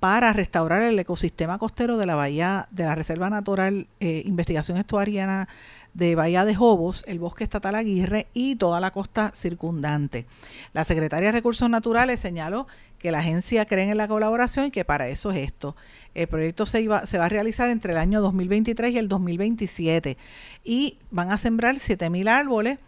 [0.00, 5.48] para restaurar el ecosistema costero de la bahía de la Reserva Natural eh, Investigación Estuariana
[5.94, 10.26] de Bahía de Jobos, el Bosque Estatal Aguirre y toda la costa circundante.
[10.74, 12.66] La Secretaria de Recursos Naturales señaló
[12.98, 15.74] que la agencia cree en la colaboración y que para eso es esto.
[16.14, 20.18] El proyecto se, iba, se va a realizar entre el año 2023 y el 2027
[20.64, 22.78] y van a sembrar 7.000 árboles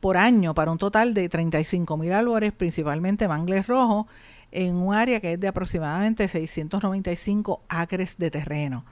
[0.00, 4.06] por año para un total de 35.000 árboles, principalmente mangles rojos,
[4.52, 8.84] en un área que es de aproximadamente 695 acres de terreno.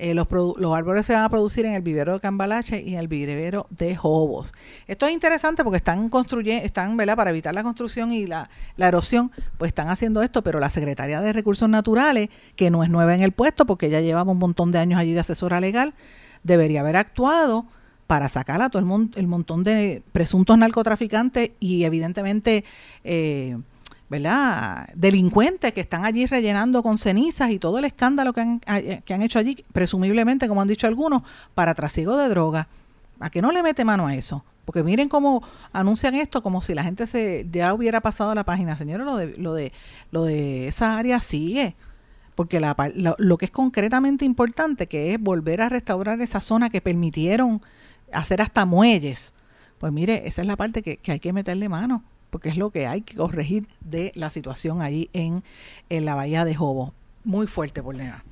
[0.00, 3.00] Eh, los, los, árboles se van a producir en el vivero de Cambalache y en
[3.00, 4.54] el vivero de Jobos.
[4.86, 7.16] Esto es interesante porque están construyendo, están, ¿verdad?
[7.16, 11.20] Para evitar la construcción y la, la, erosión, pues están haciendo esto, pero la Secretaría
[11.20, 14.70] de Recursos Naturales, que no es nueva en el puesto porque ya llevamos un montón
[14.70, 15.94] de años allí de asesora legal,
[16.44, 17.66] debería haber actuado
[18.06, 22.64] para sacar a todo el, mon el montón de presuntos narcotraficantes y evidentemente...
[23.02, 23.58] Eh,
[24.08, 24.88] ¿verdad?
[24.94, 29.22] delincuentes que están allí rellenando con cenizas y todo el escándalo que han, que han
[29.22, 31.22] hecho allí, presumiblemente, como han dicho algunos,
[31.54, 32.68] para trasiego de droga.
[33.20, 34.44] ¿A que no le mete mano a eso?
[34.64, 35.42] Porque miren cómo
[35.72, 38.76] anuncian esto como si la gente se ya hubiera pasado la página.
[38.76, 39.72] Señores, lo de, lo de,
[40.10, 41.74] lo de esa área sigue.
[42.34, 46.70] Porque la, lo, lo que es concretamente importante, que es volver a restaurar esa zona
[46.70, 47.60] que permitieron
[48.12, 49.34] hacer hasta muelles.
[49.78, 52.70] Pues mire, esa es la parte que, que hay que meterle mano porque es lo
[52.70, 55.42] que hay que corregir de la situación ahí en,
[55.88, 56.94] en la bahía de Jobo.
[57.24, 58.24] Muy fuerte problema.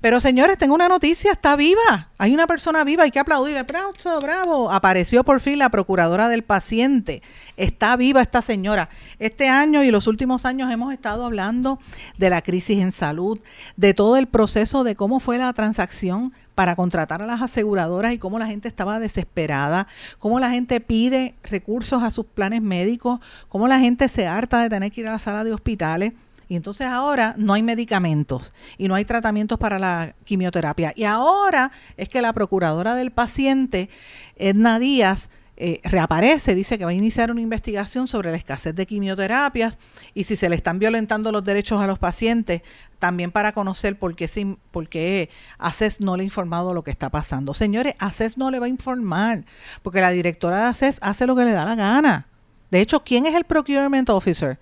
[0.00, 2.10] Pero señores, tengo una noticia, está viva.
[2.18, 3.62] Hay una persona viva, hay que aplaudirle.
[3.62, 4.70] Bravo, bravo.
[4.70, 7.22] Apareció por fin la procuradora del paciente.
[7.56, 8.90] Está viva esta señora.
[9.18, 11.80] Este año y los últimos años hemos estado hablando
[12.18, 13.40] de la crisis en salud,
[13.76, 18.18] de todo el proceso de cómo fue la transacción para contratar a las aseguradoras y
[18.18, 19.86] cómo la gente estaba desesperada,
[20.18, 24.70] cómo la gente pide recursos a sus planes médicos, cómo la gente se harta de
[24.70, 26.14] tener que ir a la sala de hospitales.
[26.48, 30.94] Y entonces ahora no hay medicamentos y no hay tratamientos para la quimioterapia.
[30.96, 33.90] Y ahora es que la procuradora del paciente,
[34.36, 38.84] Edna Díaz, eh, reaparece, dice que va a iniciar una investigación sobre la escasez de
[38.84, 39.78] quimioterapias
[40.12, 42.60] y si se le están violentando los derechos a los pacientes,
[42.98, 47.08] también para conocer por qué, por qué ACES no le ha informado lo que está
[47.08, 47.54] pasando.
[47.54, 49.46] Señores, ACES no le va a informar,
[49.82, 52.26] porque la directora de ACES hace lo que le da la gana.
[52.70, 54.58] De hecho, ¿quién es el Procurement Officer?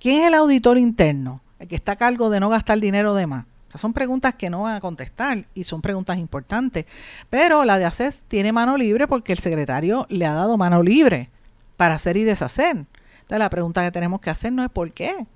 [0.00, 1.42] ¿Quién es el auditor interno?
[1.58, 4.62] El que está a cargo de no gastar dinero de más son preguntas que no
[4.62, 6.86] van a contestar y son preguntas importantes.
[7.28, 11.30] Pero la de ACES tiene mano libre porque el secretario le ha dado mano libre
[11.76, 12.76] para hacer y deshacer.
[12.76, 15.26] Entonces la pregunta que tenemos que hacer no es ¿por qué?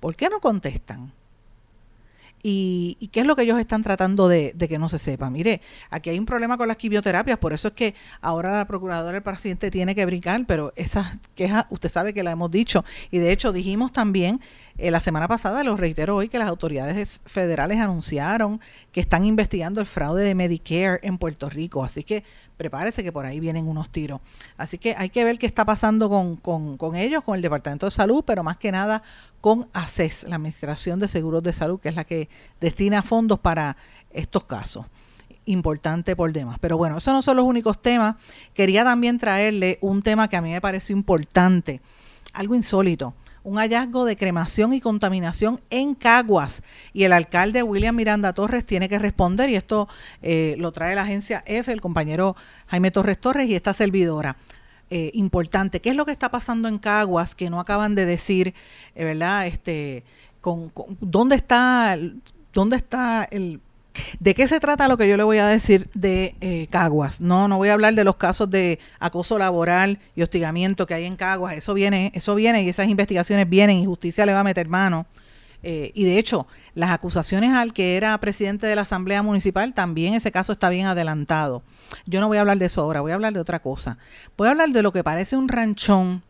[0.00, 1.12] ¿Por qué no contestan?
[2.46, 5.30] ¿Y, qué es lo que ellos están tratando de, de, que no se sepa?
[5.30, 9.12] Mire, aquí hay un problema con las quimioterapias, por eso es que ahora la procuradora
[9.12, 13.16] del paciente tiene que brincar, pero esa queja, usted sabe que la hemos dicho, y
[13.16, 14.42] de hecho dijimos también
[14.76, 18.60] eh, la semana pasada, lo reitero hoy, que las autoridades federales anunciaron
[18.90, 21.84] que están investigando el fraude de Medicare en Puerto Rico.
[21.84, 22.24] Así que
[22.56, 24.20] prepárese que por ahí vienen unos tiros.
[24.56, 27.92] Así que hay que ver qué está pasando con, con, ellos, con el Departamento de
[27.92, 29.04] Salud, pero más que nada
[29.40, 32.28] con ACES, la Administración de Seguros de Salud, que es la que
[32.60, 33.76] destina fondos para
[34.10, 34.86] estos casos
[35.46, 36.56] importante por demás.
[36.58, 38.16] Pero bueno, esos no son los únicos temas.
[38.54, 41.82] Quería también traerle un tema que a mí me pareció importante,
[42.32, 43.12] algo insólito
[43.44, 46.62] un hallazgo de cremación y contaminación en Caguas.
[46.92, 49.88] Y el alcalde William Miranda Torres tiene que responder, y esto
[50.22, 52.34] eh, lo trae la agencia F, el compañero
[52.66, 54.36] Jaime Torres Torres y esta servidora.
[54.90, 58.54] Eh, importante, ¿qué es lo que está pasando en Caguas que no acaban de decir,
[58.94, 59.46] eh, ¿verdad?
[59.46, 60.04] Este,
[60.40, 61.98] con, ¿Dónde está,
[62.52, 63.60] dónde está el
[64.18, 67.20] ¿De qué se trata lo que yo le voy a decir de eh, Caguas?
[67.20, 71.04] No, no voy a hablar de los casos de acoso laboral y hostigamiento que hay
[71.04, 71.54] en Caguas.
[71.54, 75.06] Eso viene, eso viene y esas investigaciones vienen y justicia le va a meter mano.
[75.62, 80.12] Eh, y de hecho, las acusaciones al que era presidente de la Asamblea Municipal, también
[80.12, 81.62] ese caso está bien adelantado.
[82.04, 83.96] Yo no voy a hablar de eso ahora, voy a hablar de otra cosa.
[84.36, 86.22] Voy a hablar de lo que parece un ranchón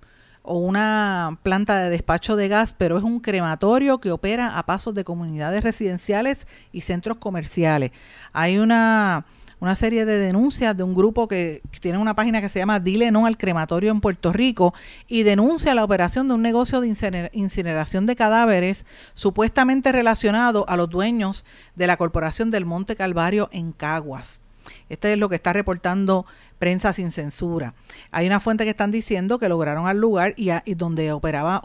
[0.46, 4.94] o una planta de despacho de gas, pero es un crematorio que opera a pasos
[4.94, 7.92] de comunidades residenciales y centros comerciales.
[8.34, 9.24] Hay una,
[9.58, 13.10] una serie de denuncias de un grupo que, tiene una página que se llama Dile
[13.10, 14.74] No al Crematorio en Puerto Rico
[15.08, 16.94] y denuncia la operación de un negocio de
[17.32, 23.72] incineración de cadáveres supuestamente relacionado a los dueños de la Corporación del Monte Calvario en
[23.72, 24.42] Caguas.
[24.88, 26.26] Este es lo que está reportando
[26.64, 27.74] prensa sin censura.
[28.10, 31.60] Hay una fuente que están diciendo que lograron al lugar y, donde operaba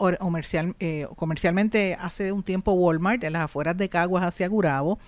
[0.78, 4.98] eh, comercialmente hace un tiempo Walmart, en las afueras de Caguas hacia Gurabo,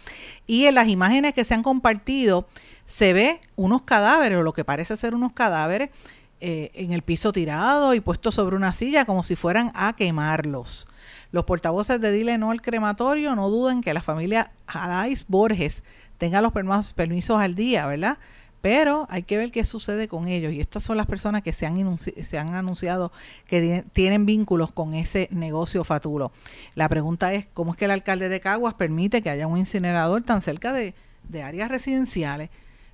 [0.47, 2.49] y en las imágenes que se han compartido
[2.87, 5.91] se ve unos cadáveres, o lo que parece ser unos cadáveres,
[6.41, 10.89] eh, en el piso tirado y puestos sobre una silla como si fueran a quemarlos.
[11.33, 15.85] Los portavoces de Dile No al crematorio no duden que la familia Jalais Borges
[16.17, 16.55] tenga los
[16.95, 18.17] permisos al día, ¿verdad?
[18.63, 20.53] Pero hay que ver qué sucede con ellos.
[20.53, 23.13] Y estas son las personas que se han, se han anunciado
[23.47, 26.31] que tienen vínculos con ese negocio fatulo.
[26.77, 30.23] La pregunta es, ¿cómo es que el alcalde de Caguas permite que haya un incinerador
[30.23, 30.95] tan cerca de,
[31.29, 32.51] de áreas residenciales?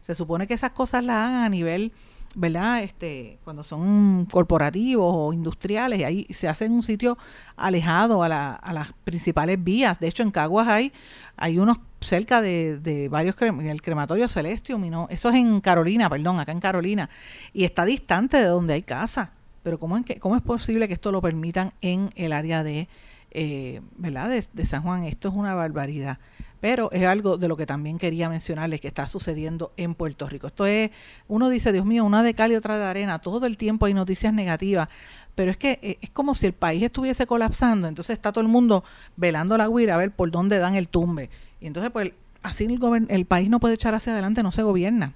[0.06, 1.92] Se supone que esas cosas las hagan a nivel
[2.34, 2.82] ¿verdad?
[2.82, 7.18] Este, cuando son corporativos o industriales, y ahí se hace en un sitio
[7.56, 9.98] alejado a, la, a las principales vías.
[10.00, 10.92] De hecho, en Caguas hay,
[11.36, 16.38] hay unos cerca de, de varios, el crematorio Celestium, no, eso es en Carolina, perdón,
[16.38, 17.10] acá en Carolina,
[17.52, 19.32] y está distante de donde hay casa.
[19.62, 22.88] Pero ¿cómo es, que, cómo es posible que esto lo permitan en el área de,
[23.32, 24.30] eh, ¿verdad?
[24.30, 25.04] de San Juan?
[25.04, 26.18] Esto es una barbaridad.
[26.60, 30.48] Pero es algo de lo que también quería mencionarles que está sucediendo en Puerto Rico.
[30.48, 30.90] Esto es,
[31.28, 33.94] uno dice, Dios mío, una de cal y otra de arena, todo el tiempo hay
[33.94, 34.88] noticias negativas,
[35.34, 38.48] pero es que eh, es como si el país estuviese colapsando, entonces está todo el
[38.48, 38.82] mundo
[39.16, 41.30] velando la guira a ver por dónde dan el tumbe.
[41.60, 45.14] Y entonces, pues, así el, el país no puede echar hacia adelante, no se gobierna.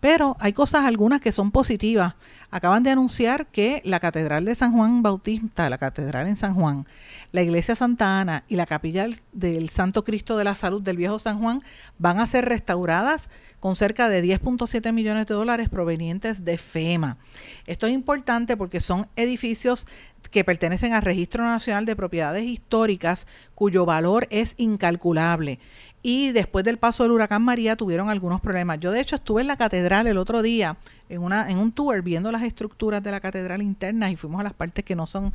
[0.00, 2.14] Pero hay cosas algunas que son positivas.
[2.50, 6.86] Acaban de anunciar que la Catedral de San Juan Bautista, la Catedral en San Juan,
[7.32, 11.18] la Iglesia Santa Ana y la Capilla del Santo Cristo de la Salud del Viejo
[11.18, 11.62] San Juan
[11.98, 13.28] van a ser restauradas
[13.60, 17.18] con cerca de 10.7 millones de dólares provenientes de FEMA.
[17.66, 19.86] Esto es importante porque son edificios
[20.30, 25.58] que pertenecen al Registro Nacional de Propiedades Históricas cuyo valor es incalculable
[26.02, 28.78] y después del paso del huracán María tuvieron algunos problemas.
[28.80, 30.76] Yo de hecho estuve en la catedral el otro día
[31.08, 34.44] en, una, en un tour viendo las estructuras de la catedral interna y fuimos a
[34.44, 35.32] las partes que no son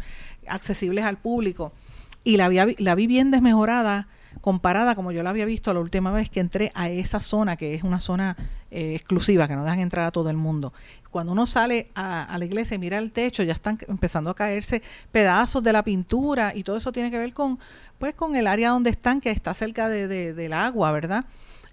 [0.48, 1.74] accesibles al público
[2.24, 4.08] y la, la vi bien desmejorada
[4.42, 7.76] comparada como yo la había visto la última vez que entré a esa zona, que
[7.76, 8.36] es una zona
[8.72, 10.74] eh, exclusiva, que no dejan entrar a todo el mundo.
[11.14, 14.82] Cuando uno sale a, la iglesia y mira el techo, ya están empezando a caerse
[15.12, 17.60] pedazos de la pintura y todo eso tiene que ver con,
[18.00, 21.26] pues, con el área donde están, que está cerca de, del agua, ¿verdad?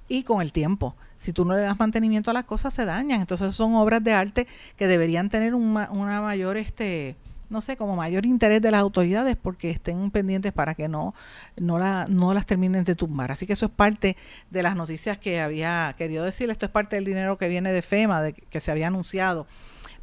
[0.08, 0.94] Y con el tiempo.
[1.16, 3.22] Si tú no le das mantenimiento a las cosas, se dañan.
[3.22, 6.58] Entonces son obras de arte que deberían tener una mayor...
[6.58, 7.16] este
[7.50, 11.14] no sé, como mayor interés de las autoridades porque estén pendientes para que no,
[11.60, 13.32] no, la, no las terminen de tumbar.
[13.32, 14.16] Así que eso es parte
[14.50, 16.48] de las noticias que había querido decir.
[16.48, 19.46] Esto es parte del dinero que viene de FEMA, de, que se había anunciado,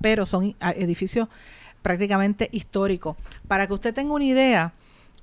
[0.02, 1.30] pero son edificios
[1.82, 3.16] prácticamente históricos.
[3.48, 4.74] Para que usted tenga una idea,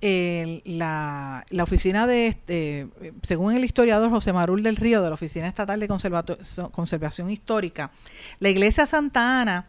[0.01, 2.89] la, la, oficina de, este,
[3.23, 7.91] según el historiador José Marul del Río, de la Oficina Estatal de Conservación Histórica,
[8.39, 9.67] la iglesia Santa Ana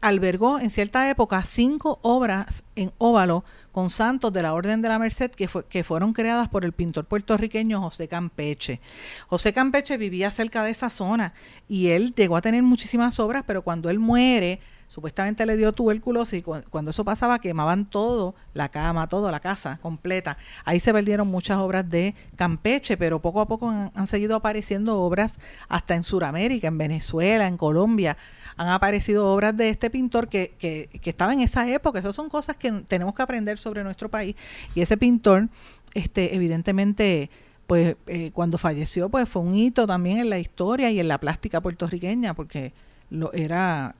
[0.00, 4.98] albergó en cierta época cinco obras en óvalo con santos de la Orden de la
[4.98, 8.80] Merced que, fueron creadas por el pintor puertorriqueño José Campeche.
[9.28, 11.32] José Campeche vivía cerca de esa zona
[11.68, 16.42] y él llegó a tener muchísimas obras, pero cuando él muere, supuestamente le dio tuberculosis
[16.70, 20.38] cuando eso pasaba quemaban todo, la cama, toda la casa completa.
[20.64, 25.38] Ahí se perdieron muchas obras de Campeche, pero poco a poco han, seguido apareciendo obras
[25.68, 28.16] hasta en Sudamérica, en Venezuela, en Colombia.
[28.58, 32.00] Han aparecido obras de este pintor que, que, estaba en esa época.
[32.00, 34.36] Esas son cosas que tenemos que aprender sobre nuestro país.
[34.74, 35.48] Y ese pintor,
[35.94, 37.30] este, evidentemente,
[37.66, 41.18] pues eh, cuando falleció, pues fue un hito también en la historia y en la
[41.18, 42.72] plástica puertorriqueña, porque
[43.10, 43.94] lo era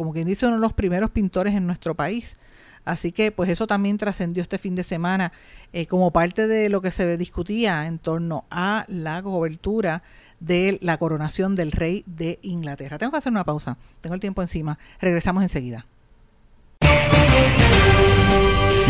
[0.00, 2.38] como quien dice, uno de los primeros pintores en nuestro país.
[2.86, 5.30] Así que pues eso también trascendió este fin de semana
[5.74, 10.02] eh, como parte de lo que se discutía en torno a la cobertura
[10.40, 12.98] de la coronación del rey de Inglaterra.
[12.98, 14.78] Tengo que hacer una pausa, tengo el tiempo encima.
[15.00, 15.86] Regresamos enseguida.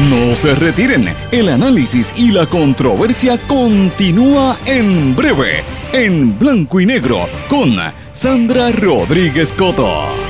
[0.08, 7.28] No se retiren, el análisis y la controversia continúa en breve, en blanco y negro,
[7.48, 7.76] con
[8.12, 10.29] Sandra Rodríguez Coto.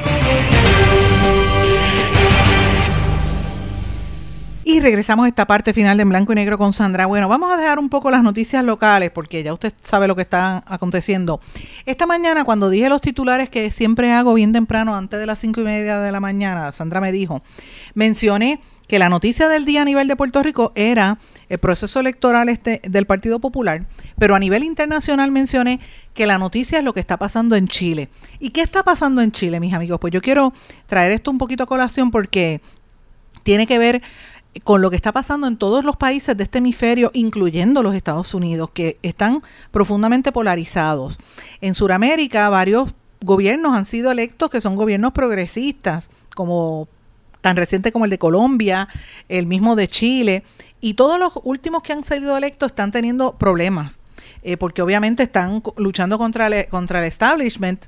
[4.71, 7.05] Y regresamos a esta parte final de En Blanco y Negro con Sandra.
[7.05, 10.21] Bueno, vamos a dejar un poco las noticias locales porque ya usted sabe lo que
[10.21, 11.41] está aconteciendo.
[11.85, 15.59] Esta mañana, cuando dije los titulares que siempre hago bien temprano, antes de las cinco
[15.59, 17.43] y media de la mañana, Sandra me dijo,
[17.95, 21.17] mencioné que la noticia del día a nivel de Puerto Rico era
[21.49, 23.85] el proceso electoral este del Partido Popular,
[24.17, 25.81] pero a nivel internacional mencioné
[26.13, 28.07] que la noticia es lo que está pasando en Chile.
[28.39, 29.99] ¿Y qué está pasando en Chile, mis amigos?
[29.99, 30.53] Pues yo quiero
[30.87, 32.61] traer esto un poquito a colación porque
[33.43, 34.01] tiene que ver
[34.63, 38.33] con lo que está pasando en todos los países de este hemisferio, incluyendo los Estados
[38.33, 39.41] Unidos, que están
[39.71, 41.19] profundamente polarizados.
[41.61, 46.87] En Sudamérica, varios gobiernos han sido electos que son gobiernos progresistas, como
[47.41, 48.87] tan reciente como el de Colombia,
[49.29, 50.43] el mismo de Chile,
[50.79, 53.99] y todos los últimos que han sido electos están teniendo problemas,
[54.43, 57.85] eh, porque obviamente están luchando contra el, contra el establishment,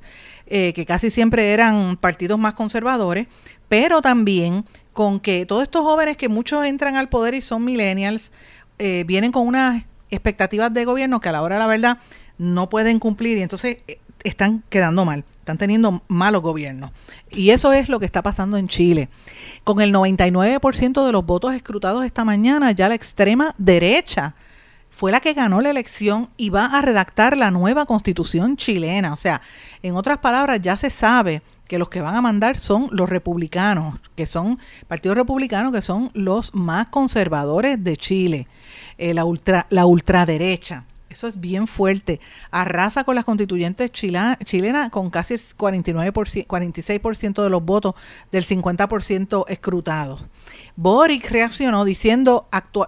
[0.48, 3.28] eh, que casi siempre eran partidos más conservadores,
[3.70, 8.32] pero también con que todos estos jóvenes que muchos entran al poder y son millennials,
[8.80, 11.98] eh, vienen con unas expectativas de gobierno que a la hora de la verdad
[12.38, 16.92] no pueden cumplir y entonces eh, están quedando mal, están teniendo malos gobiernos.
[17.30, 19.10] Y eso es lo que está pasando en Chile.
[19.64, 24.36] Con el 99% de los votos escrutados esta mañana, ya la extrema derecha
[24.90, 29.12] fue la que ganó la elección y va a redactar la nueva constitución chilena.
[29.12, 29.42] O sea,
[29.82, 34.00] en otras palabras, ya se sabe que los que van a mandar son los republicanos,
[34.16, 38.48] que son partidos republicanos que son los más conservadores de Chile,
[38.98, 40.86] eh, la, ultra, la ultraderecha.
[41.14, 42.20] Eso es bien fuerte.
[42.50, 47.94] Arrasa con las constituyentes chilenas con casi el 49%, 46% de los votos
[48.32, 50.24] del 50% escrutados.
[50.76, 52.48] Boric reaccionó diciendo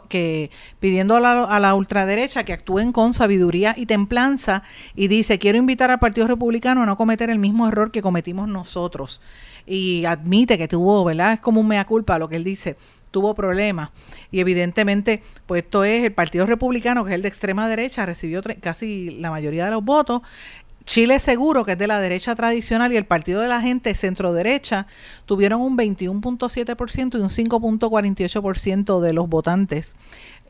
[0.09, 0.49] que
[0.79, 4.63] pidiendo a la, a la, ultraderecha que actúen con sabiduría y templanza
[4.95, 8.47] y dice quiero invitar al Partido Republicano a no cometer el mismo error que cometimos
[8.47, 9.21] nosotros
[9.67, 11.33] y admite que tuvo, ¿verdad?
[11.33, 12.75] Es como un mea culpa lo que él dice
[13.15, 13.91] tuvo problemas.
[14.29, 18.41] Y evidentemente, pues esto es el Partido Republicano, que es el de extrema derecha, recibió
[18.59, 20.21] casi la mayoría de los votos.
[20.83, 24.33] Chile Seguro, que es de la derecha tradicional, y el Partido de la Gente centro
[24.33, 24.87] derecha,
[25.25, 29.95] tuvieron un 21.7% y un 5.48% de los votantes.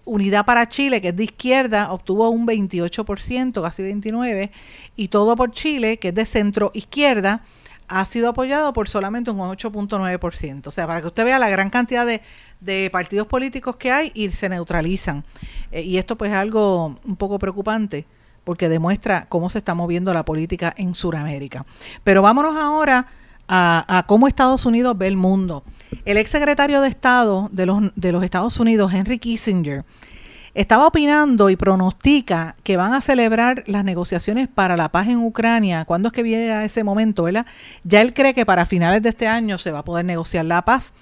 [0.03, 4.49] Unidad para Chile, que es de izquierda, obtuvo un 28%, casi 29%,
[4.95, 7.43] y Todo por Chile, que es de centro izquierda,
[7.88, 10.67] ha sido apoyado por solamente un 8.9%.
[10.67, 12.21] O sea, para que usted vea la gran cantidad de,
[12.59, 15.23] de partidos políticos que hay y se neutralizan.
[15.71, 18.05] Eh, y esto pues es algo un poco preocupante
[18.43, 21.65] porque demuestra cómo se está moviendo la política en Sudamérica.
[22.03, 23.07] Pero vámonos ahora
[23.47, 25.63] a, cómo Estados Unidos ve el mundo.
[26.05, 29.83] El ex secretario de Estado de los, de los Estados Unidos, Henry Kissinger,
[30.56, 35.84] estaba opinando y pronostica que van a celebrar las negociaciones para la paz en Ucrania.
[35.86, 37.45] ¿Cuándo es que viene a ese momento, verdad?
[37.84, 40.64] Ya él cree que para finales de este año se va a poder negociar la
[40.64, 40.93] paz.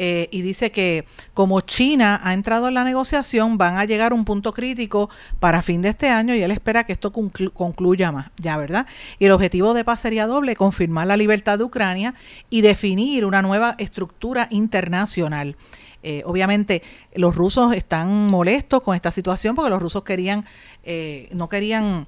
[0.00, 4.14] Eh, y dice que como China ha entrado en la negociación, van a llegar a
[4.14, 8.30] un punto crítico para fin de este año y él espera que esto concluya más,
[8.36, 8.86] ya, ¿verdad?
[9.18, 12.14] Y el objetivo de paz sería doble, confirmar la libertad de Ucrania
[12.48, 15.56] y definir una nueva estructura internacional.
[16.02, 16.82] Eh, obviamente
[17.14, 20.44] los rusos están molestos con esta situación porque los rusos querían,
[20.84, 22.06] eh, no querían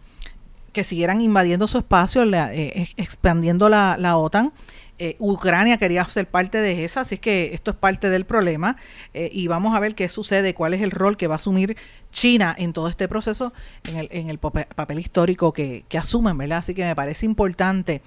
[0.73, 4.53] que siguieran invadiendo su espacio, eh, expandiendo la, la OTAN.
[5.19, 8.77] Ucrania quería ser parte de esa, así que esto es parte del problema
[9.15, 11.75] y vamos a ver qué sucede, cuál es el rol que va a asumir
[12.13, 13.55] China en todo este proceso,
[13.89, 16.59] en el, en el papel histórico que, que asumen, ¿verdad?
[16.59, 18.03] Así que me parece importante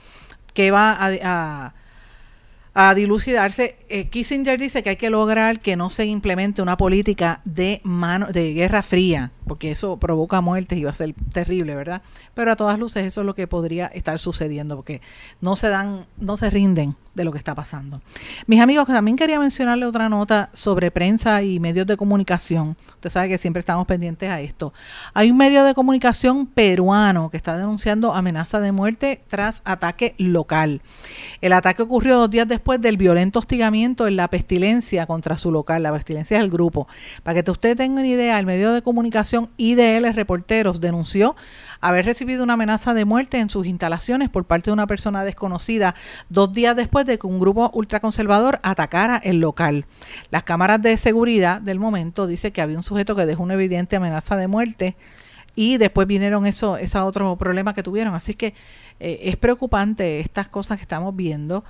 [0.54, 1.74] que va a a
[2.95, 3.78] dilucidarse.
[3.89, 8.28] Eh, Kissinger dice que hay que lograr que no se implemente una política de mano
[8.28, 12.01] de guerra fría, porque eso provoca muertes y va a ser terrible, ¿verdad?
[12.34, 15.01] Pero a todas luces eso es lo que podría estar sucediendo, porque
[15.39, 18.01] no se dan, no se rinden de lo que está pasando.
[18.47, 22.76] Mis amigos, también quería mencionarle otra nota sobre prensa y medios de comunicación.
[22.95, 24.74] Usted sabe que siempre estamos pendientes a esto.
[25.14, 30.82] Hay un medio de comunicación peruano que está denunciando amenaza de muerte tras ataque local.
[31.41, 35.84] El ataque ocurrió dos días después del violento hostigamiento en la pestilencia contra su local.
[35.84, 36.88] La pestilencia es el grupo.
[37.24, 41.36] Para que usted tenga una idea, el medio de comunicación IDL Reporteros denunció
[41.84, 45.96] haber recibido una amenaza de muerte en sus instalaciones por parte de una persona desconocida
[46.30, 49.86] dos días después de que un grupo ultraconservador atacara el local.
[50.32, 53.98] Las cámaras de seguridad del momento dice que había un sujeto que dejó una evidente
[53.98, 54.96] amenaza de muerte
[55.56, 58.16] y después vinieron eso, esos otros problemas que tuvieron.
[58.16, 58.54] Así que
[59.00, 61.64] eh, es preocupante estas cosas que estamos viendo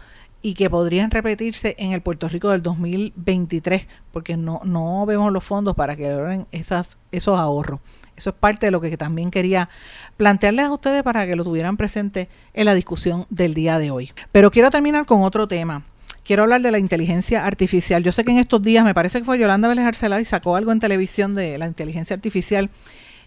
[0.44, 5.44] y que podrían repetirse en el Puerto Rico del 2023, porque no, no vemos los
[5.44, 7.80] fondos para que logren esas, esos ahorros.
[8.18, 9.70] Eso es parte de lo que también quería
[10.18, 14.12] plantearles a ustedes para que lo tuvieran presente en la discusión del día de hoy.
[14.34, 15.84] Pero quiero terminar con otro tema.
[16.26, 18.04] Quiero hablar de la inteligencia artificial.
[18.04, 20.58] Yo sé que en estos días, me parece que fue Yolanda Vélez Arcelá y sacó
[20.58, 22.70] algo en televisión de la inteligencia artificial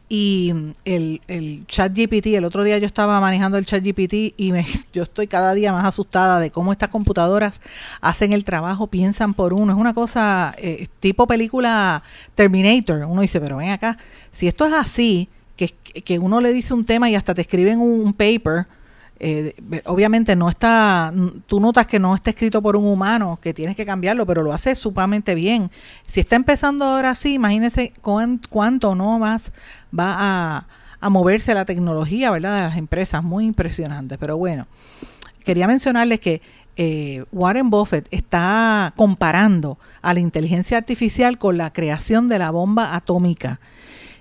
[0.08, 0.54] y
[0.84, 4.64] el, el chat GPT, el otro día yo estaba manejando el chat GPT y me,
[4.92, 7.60] yo estoy cada día más asustada de cómo estas computadoras
[8.00, 9.72] hacen el trabajo, piensan por uno.
[9.72, 12.04] Es una cosa eh, tipo película
[12.34, 13.04] Terminator.
[13.04, 13.98] Uno dice, pero ven acá,
[14.30, 17.80] si esto es así, que, que uno le dice un tema y hasta te escriben
[17.80, 18.66] un paper,
[19.18, 19.54] eh,
[19.86, 21.12] obviamente no está,
[21.46, 24.52] tú notas que no está escrito por un humano, que tienes que cambiarlo, pero lo
[24.52, 25.70] hace sumamente bien.
[26.06, 29.52] Si está empezando ahora sí, imagínese cuánto no más
[29.98, 30.66] va a,
[31.00, 32.56] a moverse la tecnología, ¿verdad?
[32.56, 34.18] De las empresas, muy impresionante.
[34.18, 34.66] Pero bueno,
[35.44, 36.42] quería mencionarles que
[36.76, 42.94] eh, Warren Buffett está comparando a la inteligencia artificial con la creación de la bomba
[42.94, 43.60] atómica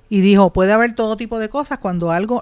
[0.09, 2.41] y dijo, puede haber todo tipo de cosas, cuando algo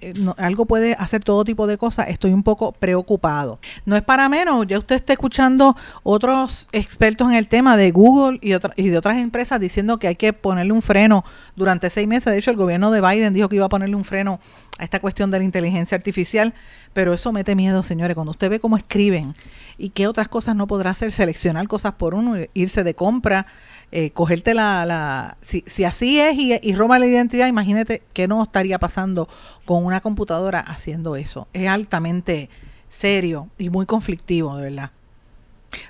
[0.00, 3.58] eh, no, algo puede hacer todo tipo de cosas, estoy un poco preocupado.
[3.86, 8.38] No es para menos, ya usted está escuchando otros expertos en el tema de Google
[8.42, 11.24] y, y de otras empresas diciendo que hay que ponerle un freno
[11.56, 12.32] durante seis meses.
[12.32, 14.40] De hecho, el gobierno de Biden dijo que iba a ponerle un freno
[14.78, 16.54] a esta cuestión de la inteligencia artificial,
[16.92, 19.34] pero eso mete miedo, señores, cuando usted ve cómo escriben
[19.76, 23.46] y qué otras cosas no podrá hacer, seleccionar cosas por uno, irse de compra,
[23.90, 25.36] eh, cogerte la...
[25.42, 29.28] si, así es y, y la identidad, imagínate qué no estaría pasando
[29.64, 31.48] con una computadora haciendo eso.
[31.52, 32.48] Es altamente
[32.88, 34.90] serio y muy conflictivo, de verdad.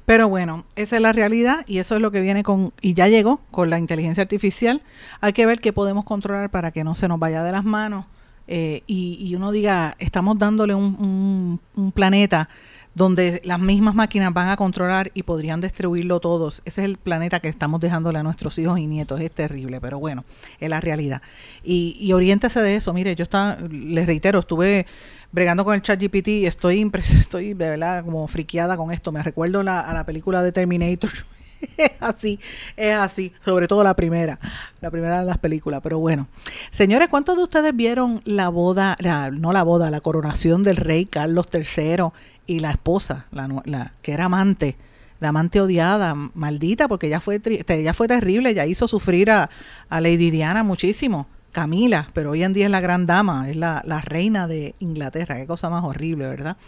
[0.06, 3.06] Pero bueno, esa es la realidad y eso es lo que viene con, y ya
[3.08, 4.82] llegó con la inteligencia artificial.
[5.20, 8.06] Hay que ver qué podemos controlar para que no se nos vaya de las manos
[8.48, 11.60] eh, y, uno diga, estamos dándole un,
[11.94, 12.48] planeta
[12.94, 16.62] donde las mismas máquinas van a controlar y podrían destruirlo todos.
[16.64, 19.20] Ese es el planeta que estamos dejándole a nuestros hijos y nietos.
[19.20, 20.24] Es terrible, pero bueno,
[20.58, 21.22] es la realidad.
[21.62, 22.92] Y, y de eso.
[22.94, 24.86] Mire, yo estaba, les reitero, estuve
[25.30, 29.12] bregando con el chat GPT y estoy, estoy de verdad como friqueada con esto.
[29.12, 31.10] Me recuerdo a la película de Terminator.
[31.76, 32.38] es así,
[32.76, 34.38] es así, sobre todo la primera,
[34.80, 36.28] la primera de las películas, pero bueno.
[36.70, 38.96] Señores, ¿cuántos de ustedes vieron la boda,
[39.32, 42.10] no la boda, la coronación del rey Carlos III
[42.46, 44.76] y la esposa, la, la, que era amante,
[45.20, 49.50] la amante odiada, maldita, porque ella fue, ella fue terrible, ella hizo sufrir a,
[49.88, 51.26] a Lady Diana muchísimo.
[51.52, 55.36] Camila, pero hoy en día es la gran dama, es la, la, reina de Inglaterra,
[55.36, 56.58] qué cosa más horrible, ¿verdad?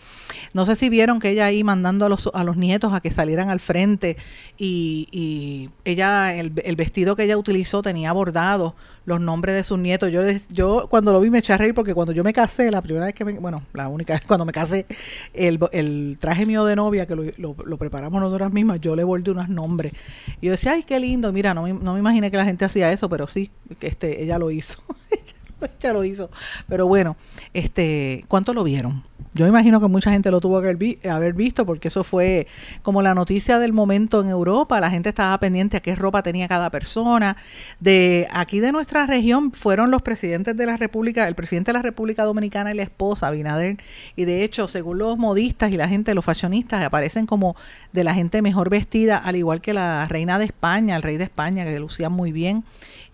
[0.54, 3.10] No sé si vieron que ella ahí mandando a los, a los nietos a que
[3.10, 4.16] salieran al frente
[4.56, 8.74] y, y ella, el, el, vestido que ella utilizó tenía bordado
[9.04, 10.10] los nombres de sus nietos.
[10.10, 12.82] Yo, yo cuando lo vi me eché a reír porque cuando yo me casé, la
[12.82, 14.86] primera vez que me, bueno, la única vez cuando me casé,
[15.34, 19.04] el, el traje mío de novia, que lo, lo, lo, preparamos nosotras mismas, yo le
[19.04, 19.92] bordé unos nombres.
[20.40, 22.92] Y yo decía, ay, qué lindo, mira, no, no me imaginé que la gente hacía
[22.92, 24.78] eso, pero sí, este, ella lo hizo.
[25.80, 26.30] ella lo hizo.
[26.68, 27.16] Pero bueno,
[27.52, 29.02] este, ¿cuánto lo vieron?
[29.40, 32.46] Yo imagino que mucha gente lo tuvo que haber visto porque eso fue
[32.82, 34.78] como la noticia del momento en Europa.
[34.80, 37.38] La gente estaba pendiente a qué ropa tenía cada persona.
[37.78, 41.82] De aquí de nuestra región fueron los presidentes de la República, el presidente de la
[41.82, 43.78] República Dominicana y la esposa, Binader.
[44.14, 47.56] Y de hecho, según los modistas y la gente, los fashionistas, aparecen como
[47.94, 51.24] de la gente mejor vestida, al igual que la reina de España, el rey de
[51.24, 52.62] España, que lucían muy bien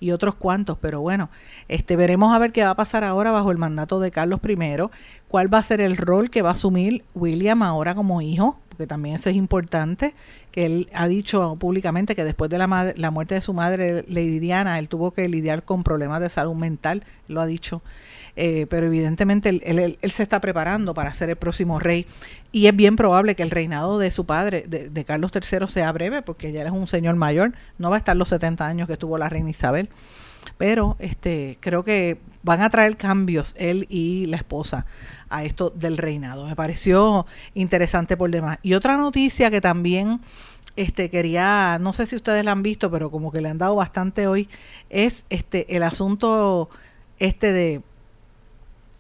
[0.01, 1.31] y otros cuantos, pero bueno,
[1.69, 4.57] este veremos a ver qué va a pasar ahora bajo el mandato de Carlos I,
[5.37, 8.87] cuál va a ser el rol que va a asumir William ahora como hijo, porque
[8.87, 10.15] también eso es importante,
[10.51, 14.79] que él ha dicho públicamente que después de la, muerte de su madre, Lady Diana,
[14.79, 17.83] él tuvo que lidiar con problemas de salud mental, lo ha dicho.
[18.35, 22.07] Eh, pero evidentemente él, se está preparando para ser el próximo rey
[22.51, 25.93] y es bien probable que el reinado de su padre, de, de Carlos III, sea
[25.93, 28.97] breve porque ya es un señor mayor, no va a estar los 70 años que
[28.97, 29.91] tuvo la reina Isabel.
[30.57, 34.87] pero este creo que van a traer cambios él y la esposa
[35.31, 36.47] a esto del reinado.
[36.47, 38.59] Me pareció interesante por demás.
[38.63, 40.21] Y otra noticia que también
[40.77, 43.77] este quería, no sé si ustedes la han visto, pero como que le han dado
[43.77, 44.49] bastante hoy,
[44.91, 46.69] es este el asunto
[47.19, 47.83] este de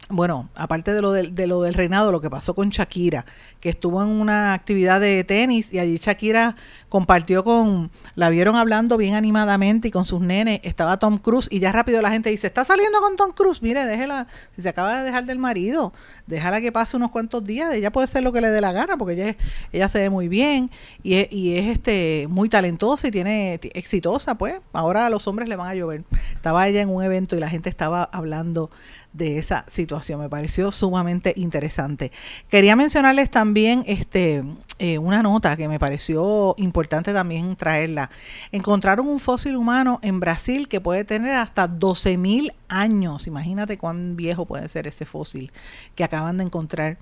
[0.09, 3.27] bueno, aparte de lo lo del reinado, lo que pasó con Shakira,
[3.59, 6.55] que estuvo en una actividad de tenis y allí Shakira
[6.89, 11.59] compartió con, la vieron hablando bien animadamente y con sus nenes, estaba Tom Cruise y
[11.59, 14.99] ya rápido la gente dice, está saliendo con Tom Cruise, mire, déjela, si se acaba
[14.99, 15.93] de dejar del marido,
[16.29, 18.97] déjala que pase unos cuantos días, ella puede ser lo que le dé la gana,
[18.97, 19.37] porque ella,
[19.73, 20.71] ella se ve muy bien
[21.03, 25.49] y es, y es este muy talentosa y tiene exitosa, pues, ahora a los hombres
[25.49, 26.05] le van a llover.
[26.35, 28.71] Estaba ella en un evento y la gente estaba hablando
[29.13, 30.21] de esa situación.
[30.21, 32.13] Me pareció sumamente interesante.
[32.49, 34.45] Quería mencionarles también este,
[34.79, 38.11] eh, una nota que me pareció importante también traerla.
[38.53, 43.27] Encontraron un fósil humano en Brasil que puede tener hasta 12.000 años.
[43.27, 45.53] Imagínate cuán viejo puede ser ese fósil
[45.95, 46.99] que acaban de encontrar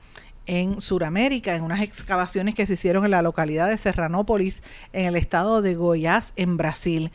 [0.47, 5.17] en Sudamérica, en unas excavaciones que se hicieron en la localidad de Serranópolis, en el
[5.17, 7.11] estado de Goiás, en Brasil.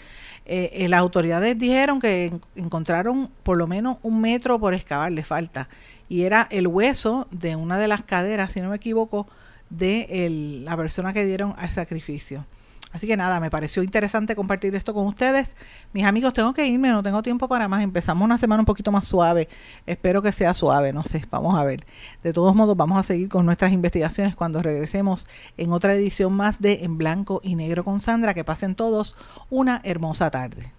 [0.51, 5.23] Eh, eh, las autoridades dijeron que encontraron por lo menos un metro por excavar, le
[5.23, 5.69] falta,
[6.09, 9.27] y era el hueso de una de las caderas, si no me equivoco,
[9.69, 12.47] de la persona que dieron al sacrificio.
[12.91, 15.55] Así que nada, me pareció interesante compartir esto con ustedes.
[15.93, 17.83] Mis amigos, tengo que irme, no tengo tiempo para más.
[17.83, 19.47] Empezamos una semana un poquito más suave.
[19.85, 21.85] Espero que sea suave, no sé, vamos a ver.
[22.23, 25.27] De todos modos, vamos a seguir con nuestras investigaciones cuando regresemos
[25.57, 28.33] en otra edición más de En Blanco y Negro con Sandra.
[28.33, 29.15] Que pasen todos
[29.49, 30.78] una hermosa tarde.